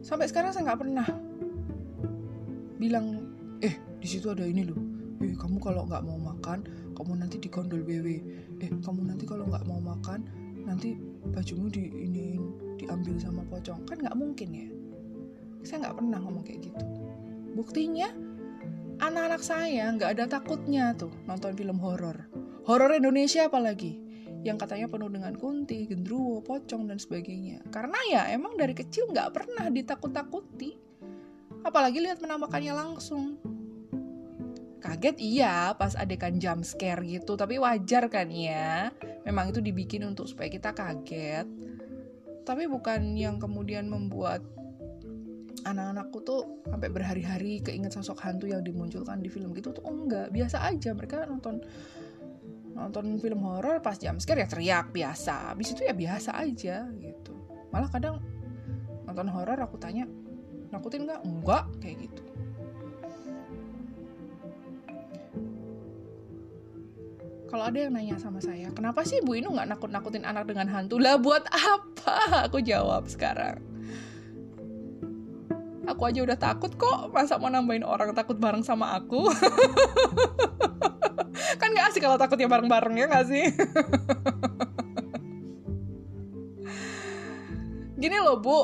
Sampai 0.00 0.30
sekarang 0.30 0.54
saya 0.54 0.70
nggak 0.70 0.80
pernah 0.80 1.06
bilang 2.78 3.20
eh 3.60 3.74
di 3.98 4.06
situ 4.06 4.30
ada 4.30 4.46
ini 4.46 4.62
loh. 4.62 4.78
Eh 5.20 5.34
kamu 5.34 5.58
kalau 5.58 5.84
nggak 5.90 6.06
mau 6.06 6.16
makan 6.16 6.64
kamu 6.94 7.12
nanti 7.18 7.36
di 7.42 7.50
kondol 7.50 7.82
BW 7.82 8.06
eh 8.62 8.70
kamu 8.80 9.10
nanti 9.10 9.26
kalau 9.26 9.44
nggak 9.50 9.66
mau 9.66 9.82
makan 9.82 10.24
nanti 10.64 10.94
bajumu 11.34 11.66
di 11.66 11.90
ini 11.90 12.38
diambil 12.78 13.18
sama 13.18 13.42
pocong. 13.50 13.82
Kan 13.90 13.98
nggak 14.06 14.14
mungkin 14.14 14.48
ya. 14.54 14.68
Saya 15.66 15.90
nggak 15.90 15.96
pernah 15.98 16.18
ngomong 16.22 16.44
kayak 16.46 16.62
gitu. 16.62 16.80
Buktinya 17.58 18.29
anak-anak 19.00 19.42
saya 19.42 19.88
nggak 19.96 20.10
ada 20.16 20.24
takutnya 20.28 20.92
tuh 20.94 21.10
nonton 21.24 21.56
film 21.56 21.80
horor 21.80 22.28
horor 22.68 22.92
Indonesia 22.92 23.48
apalagi 23.48 24.10
yang 24.40 24.56
katanya 24.56 24.88
penuh 24.88 25.12
dengan 25.12 25.36
kunti, 25.36 25.84
gendruwo, 25.84 26.40
pocong 26.40 26.88
dan 26.88 26.96
sebagainya. 26.96 27.60
Karena 27.68 27.96
ya 28.08 28.22
emang 28.32 28.56
dari 28.56 28.72
kecil 28.72 29.12
nggak 29.12 29.36
pernah 29.36 29.68
ditakut-takuti. 29.68 30.80
Apalagi 31.60 32.00
lihat 32.00 32.24
penampakannya 32.24 32.72
langsung. 32.72 33.36
Kaget 34.80 35.20
iya 35.20 35.76
pas 35.76 35.92
adegan 35.92 36.40
jump 36.40 36.64
scare 36.64 37.04
gitu, 37.04 37.36
tapi 37.36 37.60
wajar 37.60 38.08
kan 38.08 38.32
ya. 38.32 38.88
Memang 39.28 39.52
itu 39.52 39.60
dibikin 39.60 40.08
untuk 40.08 40.24
supaya 40.24 40.48
kita 40.48 40.72
kaget. 40.72 41.44
Tapi 42.48 42.64
bukan 42.64 43.12
yang 43.20 43.36
kemudian 43.36 43.92
membuat 43.92 44.40
anak-anakku 45.66 46.18
tuh 46.24 46.64
sampai 46.66 46.88
berhari-hari 46.88 47.60
keinget 47.60 47.92
sosok 47.92 48.22
hantu 48.24 48.48
yang 48.48 48.64
dimunculkan 48.64 49.20
di 49.20 49.28
film 49.28 49.52
gitu 49.52 49.70
tuh 49.74 49.84
enggak. 49.84 50.32
Biasa 50.32 50.64
aja 50.64 50.90
mereka 50.96 51.28
nonton 51.28 51.60
nonton 52.74 53.20
film 53.20 53.44
horor 53.44 53.84
pas 53.84 53.98
jam 54.00 54.16
scare 54.16 54.44
ya 54.44 54.48
teriak 54.48 54.86
biasa. 54.94 55.52
Habis 55.52 55.76
itu 55.76 55.84
ya 55.84 55.94
biasa 55.94 56.30
aja 56.38 56.88
gitu. 56.96 57.34
Malah 57.70 57.90
kadang 57.92 58.22
nonton 59.04 59.28
horor 59.30 59.58
aku 59.60 59.76
tanya 59.76 60.08
nakutin 60.72 61.06
nggak? 61.06 61.20
Enggak 61.22 61.64
kayak 61.78 61.96
gitu. 62.08 62.22
Kalau 67.50 67.66
ada 67.66 67.78
yang 67.82 67.98
nanya 67.98 68.14
sama 68.14 68.38
saya 68.38 68.70
kenapa 68.70 69.02
sih 69.02 69.18
Bu 69.26 69.34
Inu 69.34 69.50
nggak 69.50 69.74
nakut-nakutin 69.74 70.22
anak 70.22 70.46
dengan 70.46 70.70
hantu? 70.70 71.02
Lah 71.02 71.18
buat 71.18 71.42
apa? 71.50 72.46
Aku 72.46 72.62
jawab 72.62 73.10
sekarang 73.10 73.69
aku 75.88 76.04
aja 76.08 76.22
udah 76.24 76.36
takut 76.36 76.76
kok 76.76 77.12
masa 77.12 77.38
mau 77.40 77.48
nambahin 77.48 77.84
orang 77.84 78.12
takut 78.12 78.36
bareng 78.36 78.62
sama 78.64 78.96
aku? 78.98 79.28
Kan 81.60 81.72
gak 81.72 81.88
asik 81.92 82.02
kalau 82.04 82.18
takutnya 82.20 82.48
bareng-bareng 82.48 82.96
ya 83.00 83.06
gak 83.08 83.26
sih? 83.28 83.44
Gini 88.00 88.16
loh 88.16 88.40
bu. 88.40 88.60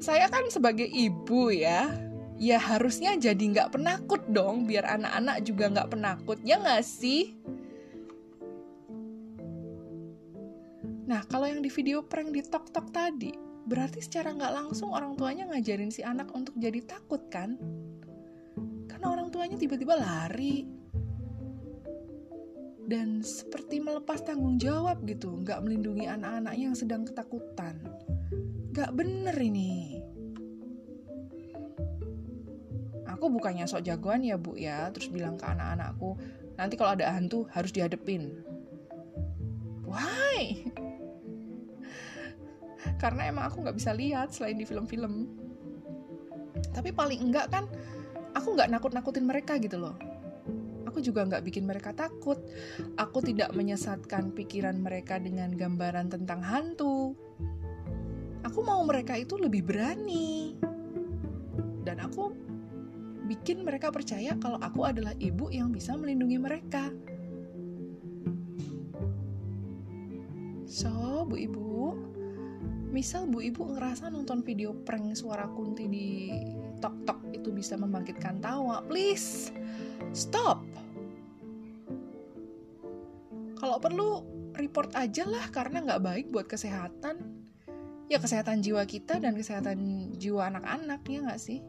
Saya 0.00 0.32
kan 0.32 0.48
sebagai 0.48 0.88
ibu 0.88 1.52
ya 1.52 1.92
ya 2.40 2.56
harusnya 2.56 3.20
jadi 3.20 3.36
nggak 3.36 3.76
penakut 3.76 4.24
dong 4.32 4.64
biar 4.64 4.96
anak-anak 4.96 5.44
juga 5.44 5.68
nggak 5.68 5.92
penakut 5.92 6.40
ya 6.40 6.56
nggak 6.56 6.80
sih? 6.80 7.36
Nah 11.04 11.20
kalau 11.28 11.52
yang 11.52 11.60
di 11.60 11.68
video 11.68 12.00
prank 12.00 12.32
di 12.32 12.40
tok 12.40 12.72
tok 12.72 12.88
tadi 12.88 13.49
berarti 13.68 14.00
secara 14.00 14.32
nggak 14.32 14.54
langsung 14.56 14.92
orang 14.92 15.16
tuanya 15.18 15.48
ngajarin 15.50 15.92
si 15.92 16.00
anak 16.00 16.32
untuk 16.32 16.56
jadi 16.56 16.80
takut 16.84 17.20
kan 17.28 17.60
karena 18.88 19.06
orang 19.06 19.28
tuanya 19.32 19.56
tiba-tiba 19.56 19.96
lari 19.96 20.80
dan 22.90 23.22
seperti 23.22 23.78
melepas 23.78 24.18
tanggung 24.26 24.58
jawab 24.58 25.06
gitu, 25.06 25.30
nggak 25.46 25.62
melindungi 25.62 26.10
anak-anaknya 26.10 26.74
yang 26.74 26.74
sedang 26.74 27.06
ketakutan. 27.06 27.86
Nggak 28.74 28.90
bener 28.98 29.36
ini. 29.38 30.02
Aku 33.06 33.30
bukannya 33.30 33.70
sok 33.70 33.86
jagoan 33.86 34.26
ya 34.26 34.34
bu 34.34 34.58
ya, 34.58 34.90
terus 34.90 35.06
bilang 35.06 35.38
ke 35.38 35.46
anak-anakku, 35.46 36.18
nanti 36.58 36.74
kalau 36.74 36.98
ada 36.98 37.14
hantu 37.14 37.46
harus 37.54 37.70
dihadepin. 37.70 38.42
Why? 39.86 40.66
Karena 42.96 43.28
emang 43.28 43.48
aku 43.48 43.64
nggak 43.64 43.76
bisa 43.76 43.90
lihat 43.92 44.32
selain 44.32 44.56
di 44.56 44.64
film-film. 44.64 45.28
Tapi 46.74 46.90
paling 46.92 47.20
enggak 47.20 47.50
kan, 47.52 47.64
aku 48.36 48.54
nggak 48.56 48.70
nakut-nakutin 48.70 49.24
mereka 49.26 49.56
gitu 49.58 49.80
loh 49.80 49.96
aku 50.90 50.98
juga 50.98 51.22
nggak 51.22 51.46
bikin 51.46 51.70
mereka 51.70 51.94
takut. 51.94 52.42
Aku 52.98 53.22
tidak 53.22 53.54
menyesatkan 53.54 54.34
pikiran 54.34 54.82
mereka 54.82 55.22
dengan 55.22 55.54
gambaran 55.54 56.10
tentang 56.10 56.42
hantu. 56.42 57.14
Aku 58.42 58.66
mau 58.66 58.82
mereka 58.82 59.14
itu 59.14 59.38
lebih 59.38 59.62
berani. 59.62 60.58
Dan 61.86 62.02
aku 62.02 62.34
bikin 63.30 63.62
mereka 63.62 63.94
percaya 63.94 64.34
kalau 64.42 64.58
aku 64.58 64.82
adalah 64.82 65.14
ibu 65.22 65.46
yang 65.54 65.70
bisa 65.70 65.94
melindungi 65.94 66.36
mereka. 66.42 66.90
So, 70.66 71.22
Bu 71.26 71.38
Ibu, 71.38 71.70
misal 72.90 73.30
Bu 73.30 73.38
Ibu 73.38 73.78
ngerasa 73.78 74.10
nonton 74.10 74.42
video 74.42 74.74
prank 74.74 75.14
suara 75.14 75.46
kunti 75.46 75.86
di 75.86 76.08
tok-tok 76.82 77.30
itu 77.30 77.54
bisa 77.54 77.78
membangkitkan 77.78 78.42
tawa, 78.42 78.82
please 78.84 79.54
stop. 80.10 80.62
Kalau 83.54 83.76
perlu 83.78 84.24
report 84.58 84.92
aja 84.98 85.22
lah 85.24 85.46
karena 85.54 85.86
nggak 85.86 86.02
baik 86.02 86.26
buat 86.34 86.50
kesehatan. 86.50 87.22
Ya 88.10 88.18
kesehatan 88.18 88.58
jiwa 88.58 88.82
kita 88.90 89.22
dan 89.22 89.38
kesehatan 89.38 90.10
jiwa 90.18 90.50
anak-anak 90.50 91.06
ya 91.06 91.18
nggak 91.22 91.40
sih? 91.40 91.62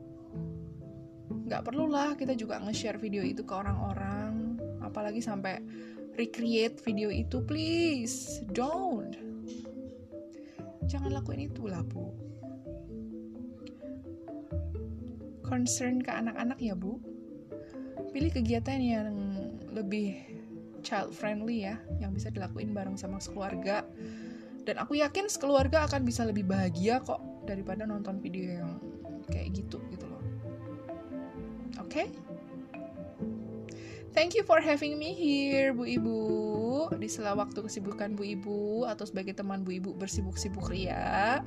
Nggak 1.30 1.62
perlulah 1.70 2.18
kita 2.18 2.34
juga 2.34 2.58
nge-share 2.66 2.98
video 2.98 3.22
itu 3.22 3.46
ke 3.46 3.54
orang-orang. 3.54 4.58
Apalagi 4.82 5.22
sampai 5.22 5.62
recreate 6.18 6.82
video 6.82 7.14
itu 7.14 7.46
please 7.46 8.42
don't. 8.50 9.31
Jangan 10.92 11.16
lakuin 11.16 11.48
itu 11.48 11.72
lah 11.72 11.80
bu. 11.88 12.12
Concern 15.48 16.04
ke 16.04 16.12
anak-anak 16.12 16.60
ya 16.60 16.76
bu 16.76 17.00
pilih 18.12 18.28
kegiatan 18.28 18.80
yang 18.84 19.16
lebih 19.72 20.20
child 20.84 21.16
friendly 21.16 21.64
ya 21.64 21.80
yang 22.04 22.12
bisa 22.12 22.28
dilakuin 22.28 22.76
bareng 22.76 23.00
sama 23.00 23.24
sekeluarga 23.24 23.88
dan 24.68 24.76
aku 24.78 25.00
yakin 25.00 25.32
sekeluarga 25.32 25.88
akan 25.88 26.04
bisa 26.04 26.28
lebih 26.28 26.44
bahagia 26.44 27.00
kok 27.00 27.22
daripada 27.48 27.88
nonton 27.88 28.20
video 28.20 28.62
yang 28.62 28.72
kayak 29.32 29.56
gitu 29.56 29.80
gitu 29.90 30.06
loh 30.06 30.22
oke 31.80 31.88
okay? 31.88 32.12
Thank 34.12 34.36
you 34.36 34.44
for 34.44 34.60
having 34.60 35.00
me 35.00 35.16
here, 35.16 35.72
Bu 35.72 35.88
Ibu. 35.88 36.20
Di 37.00 37.08
sela 37.08 37.32
waktu 37.32 37.64
kesibukan 37.64 38.12
Bu 38.20 38.28
Ibu 38.28 38.84
atau 38.84 39.08
sebagai 39.08 39.32
teman 39.32 39.64
Bu 39.64 39.72
Ibu 39.80 39.96
bersibuk-sibuk 39.96 40.68
ria 40.68 41.40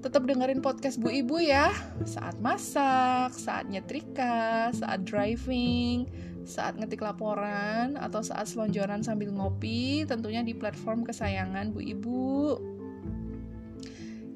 tetap 0.00 0.24
dengerin 0.24 0.64
podcast 0.64 0.96
Bu 0.96 1.12
Ibu 1.12 1.40
ya. 1.44 1.72
Saat 2.04 2.40
masak, 2.40 3.36
saat 3.36 3.68
nyetrika, 3.68 4.72
saat 4.72 5.04
driving, 5.04 6.08
saat 6.48 6.76
ngetik 6.80 7.04
laporan, 7.04 8.00
atau 8.00 8.24
saat 8.24 8.48
selonjoran 8.48 9.04
sambil 9.04 9.28
ngopi, 9.32 10.08
tentunya 10.08 10.40
di 10.40 10.56
platform 10.56 11.04
kesayangan 11.04 11.72
Bu 11.72 11.80
Ibu. 11.84 12.32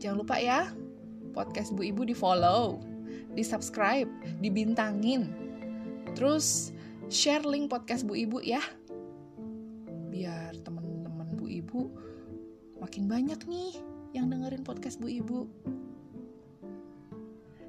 Jangan 0.01 0.17
lupa 0.21 0.37
ya, 0.37 0.69
podcast 1.33 1.73
Bu 1.73 1.85
Ibu 1.85 2.09
di 2.09 2.17
follow 2.17 2.81
di 3.35 3.43
subscribe, 3.43 4.07
dibintangin, 4.39 5.27
terus 6.15 6.74
share 7.09 7.45
link 7.45 7.69
podcast 7.73 8.05
Bu 8.09 8.17
Ibu 8.17 8.41
ya, 8.45 8.63
biar 10.09 10.57
temen-temen 10.63 11.29
Bu 11.37 11.47
Ibu 11.49 11.83
makin 12.81 13.09
banyak 13.09 13.41
nih 13.49 13.73
yang 14.15 14.31
dengerin 14.31 14.63
podcast 14.63 15.01
Bu 15.01 15.09
Ibu. 15.09 15.41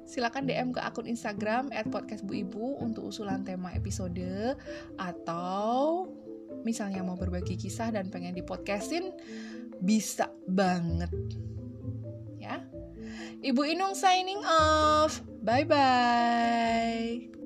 Silakan 0.06 0.46
DM 0.46 0.70
ke 0.70 0.78
akun 0.78 1.10
Instagram 1.10 1.74
@podcastbuibu 1.90 2.78
untuk 2.78 3.10
usulan 3.10 3.42
tema 3.42 3.74
episode 3.74 4.54
atau 4.94 6.06
misalnya 6.62 7.02
mau 7.02 7.18
berbagi 7.18 7.58
kisah 7.58 7.90
dan 7.90 8.06
pengen 8.14 8.38
dipodcastin 8.38 9.10
bisa 9.82 10.30
banget. 10.46 11.10
Ya. 12.38 12.62
Ibu 13.42 13.66
Inung 13.66 13.98
signing 13.98 14.40
off. 14.46 15.26
Bye 15.42 15.66
bye. 15.66 17.45